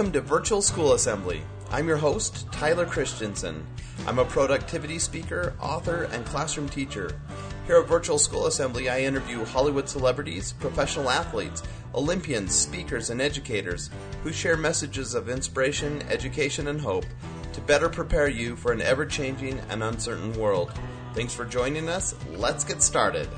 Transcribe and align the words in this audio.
Welcome 0.00 0.14
to 0.14 0.22
Virtual 0.22 0.62
School 0.62 0.94
Assembly. 0.94 1.42
I'm 1.70 1.86
your 1.86 1.98
host, 1.98 2.50
Tyler 2.50 2.86
Christensen. 2.86 3.66
I'm 4.06 4.18
a 4.18 4.24
productivity 4.24 4.98
speaker, 4.98 5.52
author, 5.60 6.04
and 6.04 6.24
classroom 6.24 6.70
teacher. 6.70 7.20
Here 7.66 7.76
at 7.76 7.86
Virtual 7.86 8.18
School 8.18 8.46
Assembly, 8.46 8.88
I 8.88 9.00
interview 9.00 9.44
Hollywood 9.44 9.90
celebrities, 9.90 10.52
professional 10.54 11.10
athletes, 11.10 11.62
Olympians, 11.94 12.54
speakers, 12.54 13.10
and 13.10 13.20
educators 13.20 13.90
who 14.22 14.32
share 14.32 14.56
messages 14.56 15.12
of 15.12 15.28
inspiration, 15.28 16.02
education, 16.08 16.68
and 16.68 16.80
hope 16.80 17.04
to 17.52 17.60
better 17.60 17.90
prepare 17.90 18.28
you 18.28 18.56
for 18.56 18.72
an 18.72 18.80
ever 18.80 19.04
changing 19.04 19.60
and 19.68 19.82
uncertain 19.82 20.32
world. 20.40 20.72
Thanks 21.12 21.34
for 21.34 21.44
joining 21.44 21.90
us. 21.90 22.14
Let's 22.30 22.64
get 22.64 22.80
started. 22.80 23.28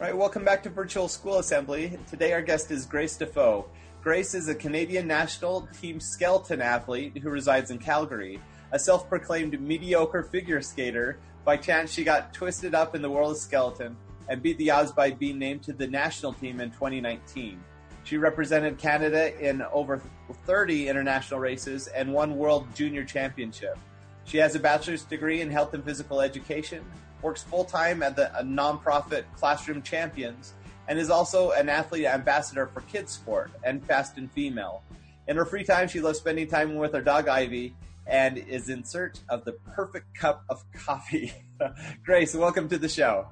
All 0.00 0.06
right, 0.06 0.16
welcome 0.16 0.44
back 0.44 0.62
to 0.62 0.70
Virtual 0.70 1.08
School 1.08 1.40
Assembly. 1.40 1.98
Today, 2.08 2.34
our 2.34 2.40
guest 2.40 2.70
is 2.70 2.86
Grace 2.86 3.16
Defoe. 3.16 3.68
Grace 4.02 4.32
is 4.32 4.48
a 4.48 4.54
Canadian 4.54 5.06
national 5.06 5.68
team 5.78 6.00
skeleton 6.00 6.62
athlete 6.62 7.18
who 7.18 7.28
resides 7.28 7.70
in 7.70 7.76
Calgary. 7.76 8.40
A 8.72 8.78
self 8.78 9.06
proclaimed 9.10 9.60
mediocre 9.60 10.22
figure 10.22 10.62
skater, 10.62 11.18
by 11.44 11.58
chance 11.58 11.92
she 11.92 12.02
got 12.02 12.32
twisted 12.32 12.74
up 12.74 12.94
in 12.94 13.02
the 13.02 13.10
world 13.10 13.32
of 13.32 13.36
skeleton 13.36 13.94
and 14.28 14.42
beat 14.42 14.56
the 14.56 14.70
odds 14.70 14.90
by 14.90 15.10
being 15.10 15.38
named 15.38 15.62
to 15.64 15.74
the 15.74 15.86
national 15.86 16.32
team 16.32 16.60
in 16.60 16.70
2019. 16.70 17.62
She 18.04 18.16
represented 18.16 18.78
Canada 18.78 19.38
in 19.38 19.60
over 19.70 20.00
30 20.46 20.88
international 20.88 21.38
races 21.38 21.86
and 21.88 22.10
won 22.10 22.38
World 22.38 22.74
Junior 22.74 23.04
Championship. 23.04 23.78
She 24.24 24.38
has 24.38 24.54
a 24.54 24.60
bachelor's 24.60 25.04
degree 25.04 25.42
in 25.42 25.50
health 25.50 25.74
and 25.74 25.84
physical 25.84 26.22
education, 26.22 26.82
works 27.20 27.42
full 27.42 27.64
time 27.64 28.02
at 28.02 28.16
the 28.16 28.30
nonprofit 28.44 29.24
Classroom 29.36 29.82
Champions, 29.82 30.54
and 30.88 30.98
is 30.98 31.10
also 31.10 31.52
an 31.52 31.68
athlete 31.68 32.06
ambassador 32.06 32.66
for 32.66 32.80
KidSport 32.82 33.50
and 33.64 33.84
fast 33.84 34.16
and 34.16 34.30
female. 34.32 34.82
In 35.28 35.36
her 35.36 35.44
free 35.44 35.64
time, 35.64 35.88
she 35.88 36.00
loves 36.00 36.18
spending 36.18 36.48
time 36.48 36.74
with 36.76 36.92
her 36.92 37.02
dog 37.02 37.28
Ivy 37.28 37.74
and 38.06 38.38
is 38.38 38.68
in 38.68 38.84
search 38.84 39.18
of 39.28 39.44
the 39.44 39.52
perfect 39.74 40.14
cup 40.14 40.44
of 40.48 40.64
coffee. 40.72 41.32
Grace, 42.04 42.34
welcome 42.34 42.68
to 42.68 42.78
the 42.78 42.88
show. 42.88 43.28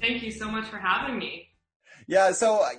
Thank 0.00 0.22
you 0.22 0.30
so 0.30 0.48
much 0.48 0.66
for 0.66 0.78
having 0.78 1.18
me. 1.18 1.48
Yeah, 2.08 2.32
so 2.32 2.60
I, 2.60 2.74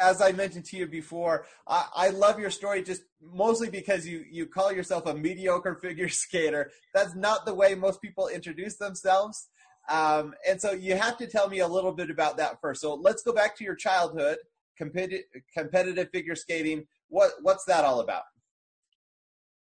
as 0.00 0.20
I 0.20 0.32
mentioned 0.32 0.64
to 0.66 0.76
you 0.76 0.86
before, 0.86 1.46
I, 1.68 1.86
I, 1.94 2.08
love 2.08 2.38
your 2.38 2.50
story 2.50 2.82
just 2.82 3.02
mostly 3.20 3.68
because 3.68 4.06
you, 4.06 4.24
you 4.30 4.46
call 4.46 4.72
yourself 4.72 5.06
a 5.06 5.14
mediocre 5.14 5.74
figure 5.74 6.08
skater. 6.08 6.70
That's 6.94 7.14
not 7.14 7.44
the 7.46 7.54
way 7.54 7.74
most 7.74 8.00
people 8.00 8.28
introduce 8.28 8.76
themselves. 8.76 9.48
Um, 9.88 10.34
and 10.48 10.60
so 10.60 10.72
you 10.72 10.96
have 10.96 11.18
to 11.18 11.26
tell 11.26 11.48
me 11.48 11.60
a 11.60 11.66
little 11.66 11.92
bit 11.92 12.10
about 12.10 12.36
that 12.36 12.60
first. 12.60 12.80
So 12.80 12.94
let's 12.94 13.22
go 13.22 13.32
back 13.32 13.56
to 13.56 13.64
your 13.64 13.74
childhood, 13.74 14.38
competitive, 14.76 15.24
competitive 15.56 16.10
figure 16.10 16.34
skating. 16.34 16.86
What 17.08 17.32
what's 17.42 17.64
that 17.64 17.84
all 17.84 18.00
about? 18.00 18.22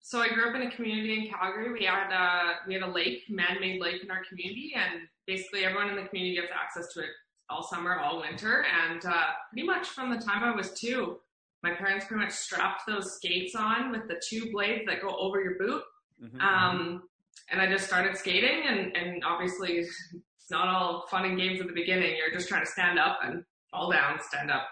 So 0.05 0.19
I 0.21 0.27
grew 0.29 0.49
up 0.49 0.55
in 0.55 0.63
a 0.63 0.71
community 0.71 1.25
in 1.25 1.31
Calgary. 1.31 1.71
We 1.71 1.85
had 1.85 2.11
a 2.11 2.67
we 2.67 2.73
had 2.73 2.83
a 2.83 2.91
lake, 2.91 3.23
man-made 3.29 3.81
lake 3.81 4.03
in 4.03 4.11
our 4.11 4.23
community, 4.27 4.73
and 4.75 5.01
basically 5.25 5.65
everyone 5.65 5.89
in 5.89 5.95
the 5.95 6.07
community 6.09 6.35
gets 6.35 6.51
access 6.53 6.93
to 6.93 7.01
it 7.01 7.09
all 7.49 7.63
summer, 7.63 7.99
all 7.99 8.19
winter, 8.21 8.65
and 8.65 9.05
uh, 9.05 9.27
pretty 9.49 9.65
much 9.65 9.87
from 9.87 10.09
the 10.09 10.17
time 10.17 10.43
I 10.43 10.55
was 10.55 10.71
two, 10.71 11.17
my 11.61 11.73
parents 11.73 12.05
pretty 12.05 12.23
much 12.23 12.33
strapped 12.33 12.83
those 12.87 13.15
skates 13.15 13.55
on 13.55 13.91
with 13.91 14.07
the 14.07 14.21
two 14.27 14.51
blades 14.51 14.85
that 14.87 15.01
go 15.01 15.15
over 15.15 15.41
your 15.41 15.55
boot. 15.57 15.83
Mm-hmm. 16.21 16.39
Um, 16.39 17.03
and 17.51 17.61
I 17.61 17.67
just 17.69 17.85
started 17.85 18.17
skating 18.17 18.63
and, 18.67 18.95
and 18.95 19.23
obviously 19.23 19.73
it's 19.73 19.95
not 20.51 20.67
all 20.67 21.05
fun 21.09 21.25
and 21.25 21.37
games 21.37 21.61
at 21.61 21.67
the 21.67 21.73
beginning. 21.73 22.15
You're 22.17 22.31
just 22.31 22.49
trying 22.49 22.65
to 22.65 22.71
stand 22.71 22.99
up 22.99 23.19
and 23.23 23.43
fall 23.71 23.91
down, 23.91 24.19
stand 24.21 24.51
up. 24.51 24.67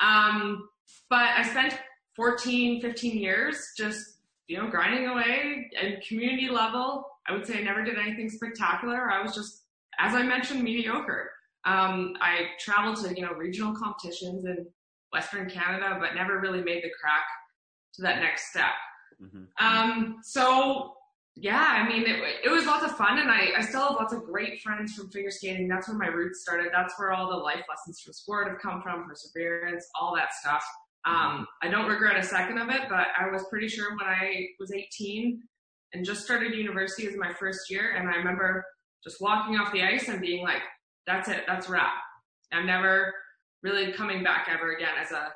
Um, 0.00 0.68
but 1.08 1.22
I 1.22 1.42
spent 1.42 1.78
14, 2.16 2.80
15 2.80 3.18
years 3.18 3.72
just, 3.76 4.18
you 4.48 4.58
know, 4.58 4.68
grinding 4.68 5.06
away 5.06 5.70
at 5.80 6.06
community 6.06 6.48
level. 6.48 7.06
I 7.26 7.32
would 7.32 7.46
say 7.46 7.58
I 7.58 7.62
never 7.62 7.82
did 7.82 7.98
anything 7.98 8.28
spectacular. 8.28 9.10
I 9.10 9.22
was 9.22 9.34
just, 9.34 9.62
as 9.98 10.14
I 10.14 10.22
mentioned, 10.22 10.62
mediocre. 10.62 11.30
Um, 11.64 12.14
I 12.20 12.48
traveled 12.60 12.96
to, 13.04 13.14
you 13.14 13.22
know, 13.22 13.32
regional 13.32 13.74
competitions 13.74 14.44
in 14.44 14.66
Western 15.12 15.48
Canada, 15.48 15.96
but 15.98 16.14
never 16.14 16.40
really 16.40 16.62
made 16.62 16.82
the 16.82 16.90
crack 17.00 17.24
to 17.94 18.02
that 18.02 18.20
next 18.20 18.50
step. 18.50 18.72
Mm-hmm. 19.22 19.64
Um, 19.64 20.16
so 20.22 20.93
yeah, 21.36 21.82
I 21.84 21.88
mean, 21.88 22.02
it, 22.02 22.20
it 22.44 22.48
was 22.48 22.64
lots 22.64 22.84
of 22.84 22.96
fun, 22.96 23.18
and 23.18 23.28
I, 23.28 23.48
I 23.56 23.60
still 23.62 23.88
have 23.88 23.96
lots 23.96 24.12
of 24.12 24.24
great 24.24 24.62
friends 24.62 24.94
from 24.94 25.10
figure 25.10 25.32
skating. 25.32 25.66
That's 25.66 25.88
where 25.88 25.98
my 25.98 26.06
roots 26.06 26.42
started. 26.42 26.68
That's 26.72 26.94
where 26.96 27.12
all 27.12 27.28
the 27.28 27.36
life 27.36 27.64
lessons 27.68 28.00
from 28.00 28.12
sport 28.12 28.48
have 28.48 28.60
come 28.60 28.82
from, 28.82 29.08
perseverance, 29.08 29.84
all 30.00 30.14
that 30.14 30.32
stuff. 30.32 30.64
Um, 31.04 31.46
I 31.60 31.68
don't 31.68 31.88
regret 31.88 32.16
a 32.16 32.22
second 32.22 32.58
of 32.58 32.68
it, 32.70 32.82
but 32.88 33.08
I 33.18 33.30
was 33.32 33.44
pretty 33.50 33.68
sure 33.68 33.90
when 33.96 34.06
I 34.06 34.46
was 34.60 34.72
18 34.72 35.42
and 35.92 36.04
just 36.04 36.24
started 36.24 36.54
university 36.54 37.06
as 37.08 37.16
my 37.16 37.32
first 37.34 37.68
year, 37.68 37.94
and 37.96 38.08
I 38.08 38.14
remember 38.14 38.64
just 39.02 39.20
walking 39.20 39.56
off 39.56 39.72
the 39.72 39.82
ice 39.82 40.08
and 40.08 40.20
being 40.20 40.44
like, 40.44 40.62
"That's 41.06 41.28
it, 41.28 41.44
that's 41.48 41.68
wrap." 41.68 41.94
I'm 42.52 42.64
never 42.64 43.12
really 43.64 43.92
coming 43.92 44.22
back 44.22 44.48
ever 44.48 44.76
again 44.76 44.94
as 45.00 45.10
a 45.10 45.32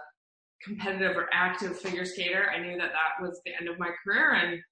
competitive 0.62 1.16
or 1.16 1.28
active 1.32 1.78
figure 1.78 2.04
skater. 2.04 2.50
I 2.50 2.60
knew 2.60 2.78
that 2.78 2.92
that 2.92 3.22
was 3.22 3.41
the 3.44 3.53
end 3.58 3.69
of 3.69 3.78
my 3.78 3.91
career, 4.04 4.34
and 4.34 4.62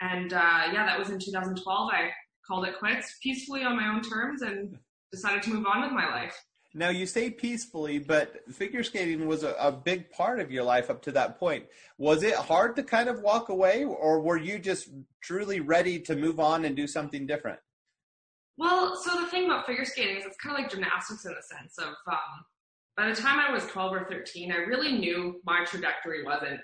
and 0.00 0.32
uh, 0.32 0.62
yeah, 0.72 0.86
that 0.86 0.98
was 0.98 1.10
in 1.10 1.18
2012. 1.18 1.90
I 1.92 2.10
called 2.46 2.66
it 2.66 2.78
quits 2.78 3.16
peacefully 3.22 3.62
on 3.64 3.76
my 3.76 3.88
own 3.88 4.02
terms 4.02 4.42
and 4.42 4.76
decided 5.12 5.42
to 5.44 5.50
move 5.50 5.66
on 5.66 5.82
with 5.82 5.92
my 5.92 6.08
life. 6.08 6.34
Now 6.74 6.90
you 6.90 7.06
say 7.06 7.30
peacefully, 7.30 7.98
but 7.98 8.36
figure 8.52 8.82
skating 8.82 9.26
was 9.26 9.42
a, 9.42 9.54
a, 9.58 9.72
big 9.72 10.10
part 10.10 10.38
of 10.38 10.50
your 10.50 10.64
life 10.64 10.90
up 10.90 11.00
to 11.02 11.12
that 11.12 11.38
point. 11.38 11.64
Was 11.96 12.22
it 12.22 12.34
hard 12.34 12.76
to 12.76 12.82
kind 12.82 13.08
of 13.08 13.20
walk 13.22 13.48
away, 13.48 13.84
or 13.84 14.20
were 14.20 14.36
you 14.36 14.58
just 14.58 14.90
truly 15.22 15.60
ready 15.60 15.98
to 16.00 16.14
move 16.14 16.38
on 16.38 16.66
and 16.66 16.76
do 16.76 16.86
something 16.86 17.26
different? 17.26 17.58
Well, 18.58 19.00
so 19.02 19.18
the 19.18 19.28
thing 19.28 19.46
about 19.46 19.66
figure 19.66 19.86
skating 19.86 20.16
is 20.16 20.26
it's 20.26 20.36
kind 20.36 20.54
of 20.56 20.62
like 20.62 20.70
gymnastics 20.70 21.24
in 21.24 21.32
the 21.32 21.56
sense 21.56 21.78
of 21.78 21.94
um, 22.06 22.44
by 22.98 23.08
the 23.08 23.14
time 23.14 23.38
I 23.38 23.52
was 23.52 23.64
12 23.66 23.92
or 23.92 24.06
13, 24.10 24.52
I 24.52 24.56
really 24.56 24.98
knew 24.98 25.40
my 25.44 25.64
trajectory 25.64 26.24
wasn't 26.24 26.60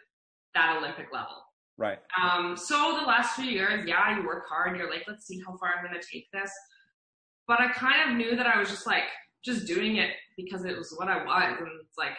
that 0.55 0.77
Olympic 0.77 1.07
level. 1.13 1.44
Right. 1.77 1.99
Um, 2.23 2.57
so 2.57 2.97
the 3.01 3.07
last 3.07 3.35
few 3.35 3.47
years, 3.47 3.85
yeah, 3.87 4.17
you 4.17 4.27
work 4.27 4.45
hard. 4.49 4.77
You're 4.77 4.91
like, 4.91 5.05
let's 5.09 5.27
see 5.27 5.41
how 5.45 5.57
far 5.57 5.71
I'm 5.77 5.85
going 5.85 6.01
to 6.01 6.07
take 6.07 6.31
this. 6.33 6.51
But 7.47 7.61
I 7.61 7.69
kind 7.73 8.11
of 8.11 8.17
knew 8.17 8.37
that 8.37 8.47
I 8.47 8.59
was 8.59 8.71
just 8.71 8.87
like, 8.87 9.05
just 9.45 9.67
doing 9.67 9.97
it 9.97 10.11
because 10.37 10.65
it 10.65 10.77
was 10.77 10.95
what 10.97 11.09
I 11.09 11.25
was. 11.25 11.57
And 11.59 11.69
it's 11.83 11.99
like, 11.99 12.17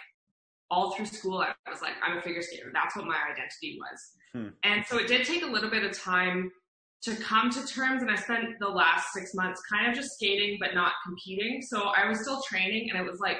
all 0.69 0.91
through 0.91 1.05
school, 1.05 1.39
I 1.39 1.53
was 1.69 1.81
like, 1.81 1.93
I'm 2.03 2.17
a 2.17 2.21
figure 2.21 2.41
skater. 2.41 2.71
That's 2.73 2.95
what 2.95 3.05
my 3.05 3.17
identity 3.31 3.77
was. 3.79 4.11
Hmm. 4.33 4.49
And 4.63 4.85
so 4.85 4.97
it 4.97 5.07
did 5.07 5.25
take 5.25 5.43
a 5.43 5.47
little 5.47 5.69
bit 5.69 5.83
of 5.83 5.97
time 5.97 6.51
to 7.03 7.15
come 7.17 7.49
to 7.51 7.65
terms. 7.67 8.01
And 8.01 8.11
I 8.11 8.15
spent 8.15 8.45
the 8.59 8.67
last 8.67 9.13
six 9.13 9.33
months 9.35 9.61
kind 9.71 9.87
of 9.87 9.95
just 9.95 10.13
skating, 10.15 10.57
but 10.59 10.73
not 10.73 10.93
competing. 11.05 11.61
So 11.61 11.91
I 11.95 12.07
was 12.09 12.21
still 12.21 12.41
training. 12.49 12.89
And 12.89 12.99
it 12.99 13.09
was 13.09 13.19
like 13.19 13.37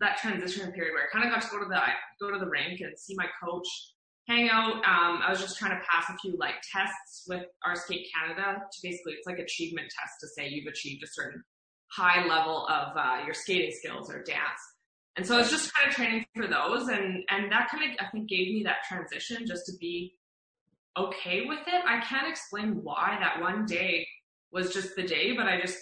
that 0.00 0.18
transition 0.18 0.70
period 0.72 0.92
where 0.92 1.04
I 1.04 1.06
kind 1.10 1.24
of 1.24 1.32
got 1.32 1.42
to 1.42 1.56
go 1.56 1.62
to 1.62 1.68
the, 1.68 1.80
go 2.20 2.30
to 2.30 2.38
the 2.38 2.48
rink 2.48 2.80
and 2.80 2.96
see 2.98 3.14
my 3.16 3.26
coach 3.42 3.66
hang 4.26 4.48
out. 4.50 4.74
Um, 4.76 5.20
I 5.22 5.30
was 5.30 5.40
just 5.40 5.58
trying 5.58 5.72
to 5.72 5.82
pass 5.88 6.08
a 6.08 6.18
few 6.18 6.36
like 6.38 6.54
tests 6.72 7.24
with 7.28 7.44
our 7.64 7.76
Skate 7.76 8.08
Canada 8.14 8.60
to 8.60 8.78
basically 8.82 9.14
it's 9.14 9.26
like 9.26 9.38
achievement 9.38 9.88
test 9.88 10.14
to 10.20 10.28
say 10.28 10.48
you've 10.48 10.66
achieved 10.66 11.02
a 11.04 11.06
certain 11.06 11.42
high 11.92 12.26
level 12.26 12.66
of 12.66 12.96
uh, 12.96 13.24
your 13.24 13.34
skating 13.34 13.72
skills 13.72 14.10
or 14.10 14.22
dance. 14.22 14.60
And 15.16 15.26
so 15.26 15.36
I 15.36 15.38
was 15.38 15.50
just 15.50 15.72
kind 15.74 15.88
of 15.88 15.94
training 15.94 16.26
for 16.34 16.46
those, 16.46 16.88
and 16.88 17.22
and 17.30 17.50
that 17.50 17.68
kind 17.70 17.90
of 17.90 17.96
I 18.04 18.10
think 18.10 18.28
gave 18.28 18.52
me 18.52 18.62
that 18.64 18.84
transition 18.86 19.46
just 19.46 19.64
to 19.66 19.72
be 19.80 20.14
okay 20.98 21.46
with 21.46 21.60
it. 21.66 21.84
I 21.86 22.00
can't 22.00 22.28
explain 22.28 22.80
why 22.82 23.16
that 23.20 23.40
one 23.40 23.64
day 23.64 24.06
was 24.52 24.72
just 24.74 24.94
the 24.96 25.02
day, 25.02 25.32
but 25.34 25.46
I 25.46 25.60
just 25.60 25.78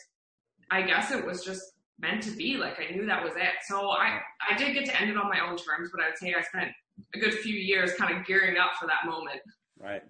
I 0.71 0.83
guess 0.83 1.11
it 1.11 1.25
was 1.25 1.45
just 1.45 1.63
meant 1.99 2.23
to 2.25 2.31
be. 2.31 2.57
Like 2.57 2.79
I 2.79 2.95
knew 2.95 3.07
that 3.07 3.25
was 3.25 3.33
it. 3.37 3.55
So 3.67 3.91
I 3.91 4.21
I 4.49 4.57
did 4.57 4.75
get 4.75 4.85
to 4.87 5.01
end 5.01 5.11
it 5.11 5.17
on 5.17 5.29
my 5.29 5.41
own 5.41 5.57
terms, 5.57 5.91
but 5.93 6.03
I 6.03 6.11
would 6.11 6.19
say 6.19 6.35
I 6.35 6.43
spent 6.43 6.71
a 7.15 7.19
good 7.19 7.35
few 7.35 7.55
years 7.55 7.95
kind 7.95 8.17
of 8.17 8.27
gearing 8.27 8.57
up 8.57 8.73
for 8.79 8.87
that 8.87 9.09
moment. 9.09 9.41
Right. 9.79 10.03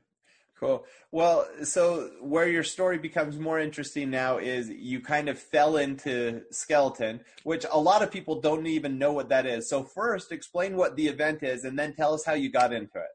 Cool. 0.58 0.86
Well, 1.10 1.46
so 1.64 2.10
where 2.20 2.48
your 2.48 2.62
story 2.62 2.96
becomes 2.96 3.38
more 3.38 3.58
interesting 3.58 4.08
now 4.08 4.38
is 4.38 4.70
you 4.70 5.00
kind 5.00 5.28
of 5.28 5.38
fell 5.38 5.76
into 5.76 6.42
skeleton, 6.50 7.20
which 7.42 7.66
a 7.70 7.78
lot 7.78 8.02
of 8.02 8.10
people 8.10 8.40
don't 8.40 8.66
even 8.66 8.98
know 8.98 9.12
what 9.12 9.28
that 9.30 9.46
is. 9.46 9.68
So 9.68 9.82
first, 9.82 10.30
explain 10.30 10.76
what 10.76 10.96
the 10.96 11.08
event 11.08 11.42
is, 11.42 11.64
and 11.64 11.78
then 11.78 11.94
tell 11.94 12.14
us 12.14 12.24
how 12.24 12.34
you 12.34 12.50
got 12.50 12.72
into 12.72 12.98
it. 12.98 13.10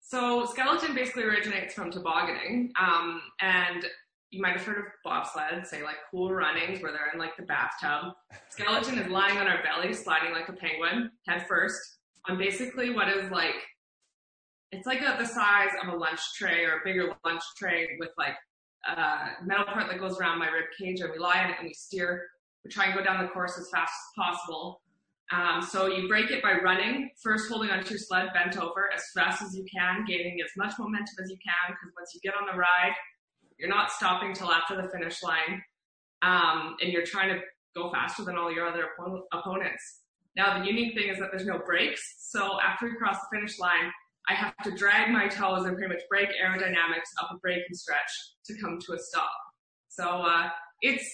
So 0.00 0.46
skeleton 0.46 0.94
basically 0.94 1.24
originates 1.24 1.74
from 1.74 1.90
tobogganing, 1.90 2.72
um, 2.80 3.20
and 3.40 3.86
you 4.30 4.40
might 4.40 4.56
have 4.56 4.64
heard 4.64 4.78
of 4.78 4.84
bobsled, 5.04 5.66
say 5.66 5.82
like 5.82 5.96
cool 6.10 6.32
runnings 6.32 6.82
where 6.82 6.90
they're 6.90 7.10
in 7.12 7.18
like 7.18 7.36
the 7.36 7.44
bathtub. 7.44 8.14
Skeleton 8.48 8.98
is 8.98 9.08
lying 9.08 9.36
on 9.36 9.46
our 9.46 9.62
belly, 9.62 9.92
sliding 9.92 10.32
like 10.32 10.48
a 10.48 10.54
penguin, 10.54 11.10
head 11.28 11.46
first, 11.46 11.91
on 12.28 12.38
basically 12.38 12.90
what 12.90 13.08
is 13.08 13.30
like 13.30 13.54
it's 14.70 14.86
like 14.86 15.00
a, 15.02 15.16
the 15.18 15.26
size 15.26 15.70
of 15.82 15.92
a 15.92 15.96
lunch 15.96 16.20
tray 16.36 16.64
or 16.64 16.78
a 16.78 16.80
bigger 16.84 17.12
lunch 17.24 17.42
tray 17.58 17.88
with 17.98 18.10
like 18.16 18.34
a 18.88 19.44
metal 19.44 19.64
part 19.66 19.88
that 19.88 19.98
goes 19.98 20.18
around 20.18 20.38
my 20.38 20.48
rib 20.48 20.64
cage 20.78 21.00
and 21.00 21.10
we 21.12 21.18
lie 21.18 21.42
on 21.44 21.50
it 21.50 21.56
and 21.58 21.68
we 21.68 21.74
steer 21.74 22.26
we 22.64 22.70
try 22.70 22.86
and 22.86 22.94
go 22.94 23.02
down 23.02 23.22
the 23.22 23.28
course 23.30 23.58
as 23.58 23.68
fast 23.70 23.92
as 23.92 24.24
possible 24.24 24.80
Um, 25.32 25.62
so 25.62 25.86
you 25.86 26.08
break 26.08 26.30
it 26.30 26.42
by 26.42 26.54
running, 26.62 27.10
first 27.22 27.48
holding 27.48 27.70
onto 27.70 27.90
your 27.90 27.98
sled 27.98 28.28
bent 28.34 28.58
over 28.58 28.90
as 28.94 29.02
fast 29.14 29.40
as 29.42 29.56
you 29.56 29.64
can, 29.64 30.04
gaining 30.06 30.38
as 30.44 30.50
much 30.56 30.72
momentum 30.78 31.14
as 31.22 31.30
you 31.30 31.38
can, 31.38 31.72
because 31.72 31.90
once 31.96 32.12
you 32.14 32.20
get 32.20 32.34
on 32.38 32.44
the 32.50 32.58
ride, 32.58 32.92
you're 33.58 33.68
not 33.70 33.90
stopping 33.90 34.34
till 34.34 34.50
after 34.52 34.76
the 34.76 34.88
finish 34.90 35.22
line, 35.22 35.62
um, 36.20 36.76
and 36.82 36.92
you're 36.92 37.06
trying 37.06 37.30
to 37.34 37.40
go 37.74 37.90
faster 37.90 38.24
than 38.24 38.36
all 38.36 38.52
your 38.52 38.66
other 38.66 38.88
oppo- 38.98 39.22
opponents. 39.32 40.01
Now 40.36 40.58
the 40.58 40.66
unique 40.66 40.94
thing 40.94 41.08
is 41.08 41.18
that 41.18 41.28
there's 41.30 41.46
no 41.46 41.58
brakes, 41.58 42.00
so 42.18 42.58
after 42.60 42.86
we 42.86 42.96
cross 42.96 43.16
the 43.20 43.36
finish 43.36 43.58
line, 43.58 43.90
I 44.28 44.34
have 44.34 44.56
to 44.64 44.70
drag 44.70 45.10
my 45.10 45.28
toes 45.28 45.66
and 45.66 45.76
pretty 45.76 45.92
much 45.92 46.02
break 46.08 46.28
aerodynamics 46.28 47.10
up 47.20 47.30
a 47.32 47.38
braking 47.38 47.74
stretch 47.74 48.10
to 48.46 48.54
come 48.58 48.78
to 48.86 48.92
a 48.94 48.98
stop. 48.98 49.32
So 49.88 50.04
uh, 50.04 50.48
it's 50.80 51.04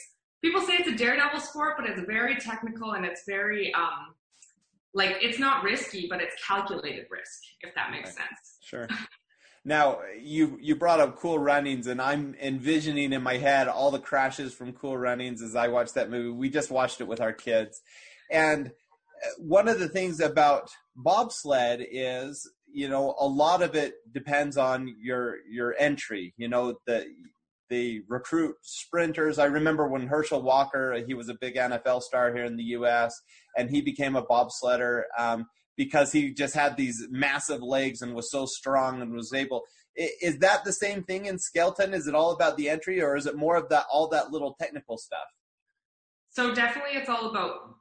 people 0.43 0.61
say 0.61 0.75
it's 0.75 0.89
a 0.89 0.97
daredevil 0.97 1.41
sport, 1.41 1.75
but 1.79 1.89
it's 1.89 2.01
very 2.07 2.37
technical 2.37 2.93
and 2.93 3.05
it's 3.05 3.23
very 3.27 3.73
um, 3.75 4.15
like 4.95 5.17
it's 5.23 5.39
not 5.39 5.65
risky, 5.65 6.07
but 6.09 6.21
it's 6.21 6.35
calculated 6.47 7.07
risk, 7.11 7.41
if 7.63 7.75
that 7.75 7.91
makes 7.91 8.11
right. 8.11 8.17
sense. 8.17 8.59
Sure. 8.63 8.89
Now 9.65 10.01
you 10.19 10.59
you 10.61 10.77
brought 10.77 11.01
up 11.01 11.17
Cool 11.17 11.39
Runnings, 11.39 11.89
and 11.89 12.01
I'm 12.01 12.35
envisioning 12.41 13.13
in 13.13 13.23
my 13.23 13.37
head 13.37 13.69
all 13.69 13.91
the 13.91 13.99
crashes 13.99 14.55
from 14.55 14.73
Cool 14.73 14.97
Runnings 14.97 15.43
as 15.43 15.57
I 15.57 15.69
watched 15.69 15.95
that 15.95 16.11
movie. 16.11 16.31
We 16.31 16.49
just 16.49 16.71
watched 16.71 17.01
it 17.01 17.09
with 17.09 17.21
our 17.21 17.33
kids, 17.33 17.83
and 18.31 18.71
one 19.39 19.69
of 19.69 19.79
the 19.79 19.89
things 19.89 20.21
about 20.21 20.71
bobsled 20.97 21.85
is 21.91 22.51
you 22.73 22.89
know 22.89 23.15
a 23.19 23.27
lot 23.27 23.63
of 23.63 23.75
it 23.75 23.95
depends 24.13 24.57
on 24.57 24.95
your 25.01 25.37
your 25.51 25.75
entry. 25.79 26.35
You 26.37 26.49
know 26.49 26.79
the 26.87 27.07
the 27.69 28.03
recruit 28.09 28.57
sprinters. 28.63 29.39
I 29.39 29.47
remember 29.47 29.87
when 29.89 30.07
Herschel 30.07 30.43
Walker, 30.43 31.03
he 31.07 31.15
was 31.15 31.29
a 31.29 31.35
big 31.35 31.57
NFL 31.57 32.03
star 32.03 32.35
here 32.35 32.45
in 32.45 32.57
the 32.57 32.65
U.S., 32.65 33.21
and 33.57 33.71
he 33.71 33.81
became 33.81 34.17
a 34.17 34.25
bobsledder 34.25 35.03
um, 35.19 35.47
because 35.77 36.13
he 36.13 36.33
just 36.33 36.55
had 36.55 36.77
these 36.77 37.07
massive 37.11 37.63
legs 37.63 38.01
and 38.01 38.15
was 38.15 38.31
so 38.31 38.47
strong 38.47 39.03
and 39.03 39.13
was 39.13 39.33
able. 39.33 39.65
Is 39.95 40.39
that 40.39 40.65
the 40.65 40.73
same 40.73 41.03
thing 41.03 41.27
in 41.27 41.39
skeleton 41.39 41.93
Is 41.93 42.07
it 42.07 42.15
all 42.15 42.31
about 42.31 42.57
the 42.57 42.69
entry, 42.69 43.03
or 43.03 43.17
is 43.17 43.27
it 43.27 43.37
more 43.37 43.57
of 43.57 43.69
that 43.71 43.87
all 43.91 44.09
that 44.09 44.31
little 44.31 44.57
technical 44.61 44.97
stuff? 44.97 45.27
So 46.31 46.55
definitely, 46.55 46.99
it's 46.99 47.09
all 47.09 47.31
about 47.31 47.75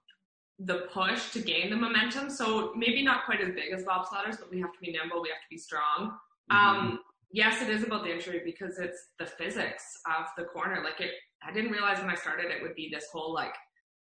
the 0.60 0.88
push 0.92 1.32
to 1.32 1.40
gain 1.40 1.70
the 1.70 1.76
momentum. 1.76 2.30
So 2.30 2.74
maybe 2.76 3.04
not 3.04 3.26
quite 3.26 3.42
as 3.42 3.54
big 3.54 3.72
as 3.74 3.84
bobsledders, 3.84 4.40
but 4.40 4.50
we 4.50 4.60
have 4.60 4.74
to 4.74 4.80
be 4.82 4.92
nimble. 4.92 5.22
We 5.22 5.30
have 5.30 5.42
to 5.42 5.50
be 5.50 5.58
strong. 5.58 6.18
Mm-hmm. 6.52 6.56
Um, 6.56 7.00
yes, 7.32 7.62
it 7.62 7.70
is 7.70 7.84
about 7.84 8.04
the 8.04 8.12
entry 8.12 8.42
because 8.44 8.80
it's 8.80 9.10
the 9.20 9.26
physics 9.26 9.84
of 10.08 10.26
the 10.38 10.46
corner. 10.46 10.84
Like 10.84 11.00
it, 11.00 11.12
I 11.48 11.52
didn't 11.52 11.72
realize 11.72 12.00
when 12.00 12.10
I 12.10 12.16
started 12.16 12.52
it 12.52 12.62
would 12.62 12.76
be 12.76 12.90
this 12.92 13.06
whole 13.12 13.34
like 13.34 13.54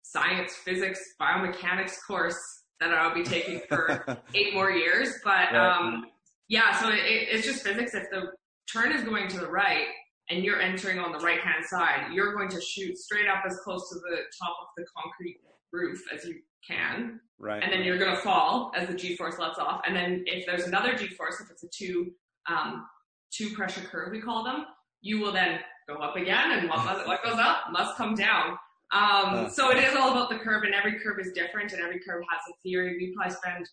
science, 0.02 0.54
physics, 0.54 1.00
biomechanics 1.20 1.96
course 2.06 2.38
that 2.80 2.92
I'll 2.92 3.14
be 3.14 3.24
taking 3.24 3.60
for 3.68 4.18
eight 4.34 4.54
more 4.54 4.70
years. 4.70 5.14
But 5.24 5.54
um, 5.54 6.06
yeah, 6.48 6.78
so 6.80 6.88
it, 6.88 7.00
it's 7.02 7.46
just 7.46 7.62
physics. 7.62 7.94
If 7.94 8.04
the 8.10 8.32
turn 8.72 8.92
is 8.92 9.02
going 9.02 9.28
to 9.28 9.38
the 9.38 9.48
right 9.48 9.86
and 10.30 10.42
you're 10.42 10.60
entering 10.60 10.98
on 10.98 11.12
the 11.12 11.18
right 11.18 11.40
hand 11.40 11.64
side, 11.66 12.12
you're 12.12 12.34
going 12.34 12.48
to 12.48 12.60
shoot 12.60 12.96
straight 12.96 13.28
up 13.28 13.44
as 13.46 13.58
close 13.62 13.88
to 13.90 13.96
the 13.96 14.16
top 14.40 14.56
of 14.62 14.68
the 14.76 14.84
concrete 14.96 15.38
roof 15.76 16.02
as 16.14 16.24
you 16.24 16.36
can. 16.66 17.20
Right. 17.38 17.62
And 17.62 17.72
then 17.72 17.84
you're 17.84 17.98
going 17.98 18.14
to 18.14 18.22
fall 18.22 18.72
as 18.74 18.88
the 18.88 18.94
G 18.94 19.16
force 19.16 19.38
lets 19.38 19.58
off. 19.58 19.82
And 19.86 19.94
then 19.94 20.24
if 20.26 20.46
there's 20.46 20.64
another 20.64 20.96
G 20.96 21.08
force, 21.08 21.40
if 21.40 21.50
it's 21.50 21.62
a 21.62 21.68
two 21.68 22.12
um, 22.48 22.86
two 23.32 23.50
pressure 23.50 23.82
curve, 23.82 24.12
we 24.12 24.20
call 24.20 24.44
them, 24.44 24.64
you 25.02 25.20
will 25.20 25.32
then 25.32 25.60
go 25.88 25.96
up 25.96 26.16
again 26.16 26.52
and 26.52 26.68
what, 26.68 27.06
what 27.06 27.22
goes 27.22 27.38
up 27.38 27.70
must 27.70 27.96
come 27.96 28.14
down. 28.14 28.56
Um, 28.92 29.50
so 29.50 29.70
it 29.70 29.78
is 29.78 29.96
all 29.96 30.12
about 30.12 30.30
the 30.30 30.38
curve 30.38 30.62
and 30.62 30.74
every 30.74 30.98
curve 31.00 31.18
is 31.20 31.32
different 31.32 31.72
and 31.72 31.82
every 31.82 32.00
curve 32.00 32.22
has 32.30 32.40
a 32.48 32.54
theory. 32.62 32.96
We 32.98 33.14
probably 33.14 33.34
spend 33.34 33.68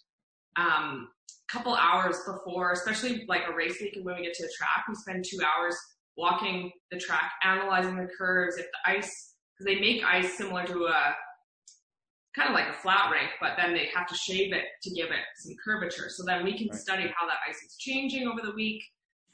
um, 0.57 1.07
a 1.29 1.51
couple 1.51 1.75
hours 1.75 2.17
before, 2.25 2.71
especially 2.71 3.25
like 3.27 3.43
a 3.49 3.55
race 3.55 3.79
week 3.79 3.95
and 3.95 4.03
when 4.03 4.15
we 4.15 4.23
get 4.23 4.33
to 4.35 4.43
the 4.43 4.53
track, 4.57 4.85
we 4.89 4.95
spend 4.95 5.23
two 5.23 5.39
hours 5.41 5.75
walking 6.17 6.71
the 6.91 6.97
track, 6.97 7.31
analyzing 7.43 7.95
the 7.95 8.07
curves. 8.17 8.57
If 8.57 8.65
the 8.65 8.91
ice, 8.91 9.35
because 9.57 9.65
they 9.65 9.79
make 9.79 10.03
ice 10.03 10.37
similar 10.37 10.65
to 10.65 10.85
a 10.85 11.15
kind 12.35 12.49
of 12.49 12.55
like 12.55 12.67
a 12.67 12.73
flat 12.73 13.11
rink, 13.11 13.29
but 13.39 13.51
then 13.57 13.73
they 13.73 13.89
have 13.93 14.07
to 14.07 14.15
shave 14.15 14.53
it 14.53 14.65
to 14.81 14.89
give 14.91 15.07
it 15.07 15.23
some 15.37 15.53
curvature. 15.63 16.09
So 16.09 16.23
then 16.25 16.43
we 16.43 16.57
can 16.57 16.67
right. 16.67 16.79
study 16.79 17.03
how 17.15 17.27
that 17.27 17.37
ice 17.47 17.61
is 17.61 17.75
changing 17.77 18.27
over 18.27 18.41
the 18.41 18.53
week 18.53 18.83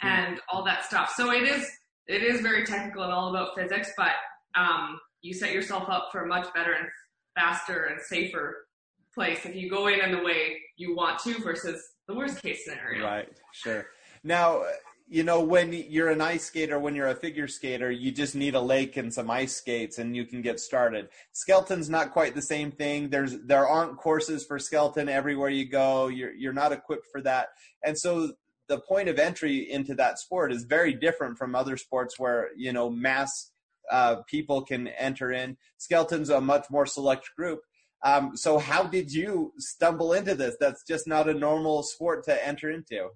and 0.01 0.39
all 0.51 0.63
that 0.65 0.85
stuff. 0.85 1.13
So 1.15 1.31
it 1.31 1.43
is 1.43 1.69
it 2.07 2.23
is 2.23 2.41
very 2.41 2.65
technical 2.65 3.03
and 3.03 3.13
all 3.13 3.29
about 3.29 3.55
physics, 3.55 3.91
but 3.95 4.13
um, 4.55 4.99
you 5.21 5.33
set 5.33 5.51
yourself 5.53 5.87
up 5.89 6.09
for 6.11 6.23
a 6.23 6.27
much 6.27 6.51
better 6.53 6.73
and 6.73 6.87
faster 7.35 7.85
and 7.85 8.01
safer 8.01 8.65
place 9.13 9.45
if 9.45 9.55
you 9.55 9.69
go 9.69 9.87
in 9.87 9.99
in 10.01 10.11
the 10.11 10.23
way 10.23 10.57
you 10.77 10.95
want 10.95 11.19
to 11.19 11.39
versus 11.41 11.81
the 12.07 12.15
worst 12.15 12.41
case 12.41 12.65
scenario. 12.65 13.05
Right. 13.05 13.29
Sure. 13.51 13.85
Now, 14.23 14.63
you 15.11 15.23
know, 15.23 15.41
when 15.41 15.73
you're 15.73 16.09
an 16.09 16.21
ice 16.21 16.45
skater, 16.45 16.77
when 16.77 16.93
you're 16.93 17.07
a 17.07 17.15
figure 17.15 17.47
skater, 17.47 17.89
you 17.89 18.11
just 18.11 18.35
need 18.35 18.53
a 18.53 18.61
lake 18.61 18.95
and 18.95 19.11
some 19.11 19.31
ice 19.31 19.55
skates 19.55 19.97
and 19.97 20.15
you 20.15 20.23
can 20.23 20.43
get 20.43 20.59
started. 20.59 21.09
Skeleton's 21.31 21.89
not 21.89 22.11
quite 22.11 22.35
the 22.35 22.43
same 22.43 22.71
thing. 22.71 23.09
There's 23.09 23.39
there 23.39 23.67
aren't 23.67 23.97
courses 23.97 24.45
for 24.45 24.59
skeleton 24.59 25.09
everywhere 25.09 25.49
you 25.49 25.65
go. 25.67 26.07
You're 26.07 26.33
you're 26.33 26.53
not 26.53 26.71
equipped 26.71 27.07
for 27.11 27.21
that. 27.21 27.49
And 27.83 27.97
so 27.97 28.33
the 28.67 28.79
point 28.81 29.09
of 29.09 29.17
entry 29.17 29.71
into 29.71 29.95
that 29.95 30.19
sport 30.19 30.53
is 30.53 30.63
very 30.63 30.93
different 30.93 31.39
from 31.39 31.55
other 31.55 31.75
sports 31.75 32.19
where 32.19 32.49
you 32.55 32.71
know 32.71 32.87
mass 32.87 33.51
uh, 33.89 34.17
people 34.27 34.61
can 34.61 34.89
enter 34.89 35.31
in. 35.31 35.57
Skeleton's 35.79 36.29
a 36.29 36.39
much 36.39 36.67
more 36.69 36.85
select 36.85 37.31
group. 37.35 37.61
Um, 38.03 38.37
so 38.37 38.59
how 38.59 38.83
did 38.83 39.11
you 39.11 39.53
stumble 39.57 40.13
into 40.13 40.35
this? 40.35 40.55
That's 40.59 40.83
just 40.83 41.07
not 41.07 41.27
a 41.27 41.33
normal 41.33 41.81
sport 41.81 42.23
to 42.25 42.47
enter 42.47 42.69
into. 42.69 43.09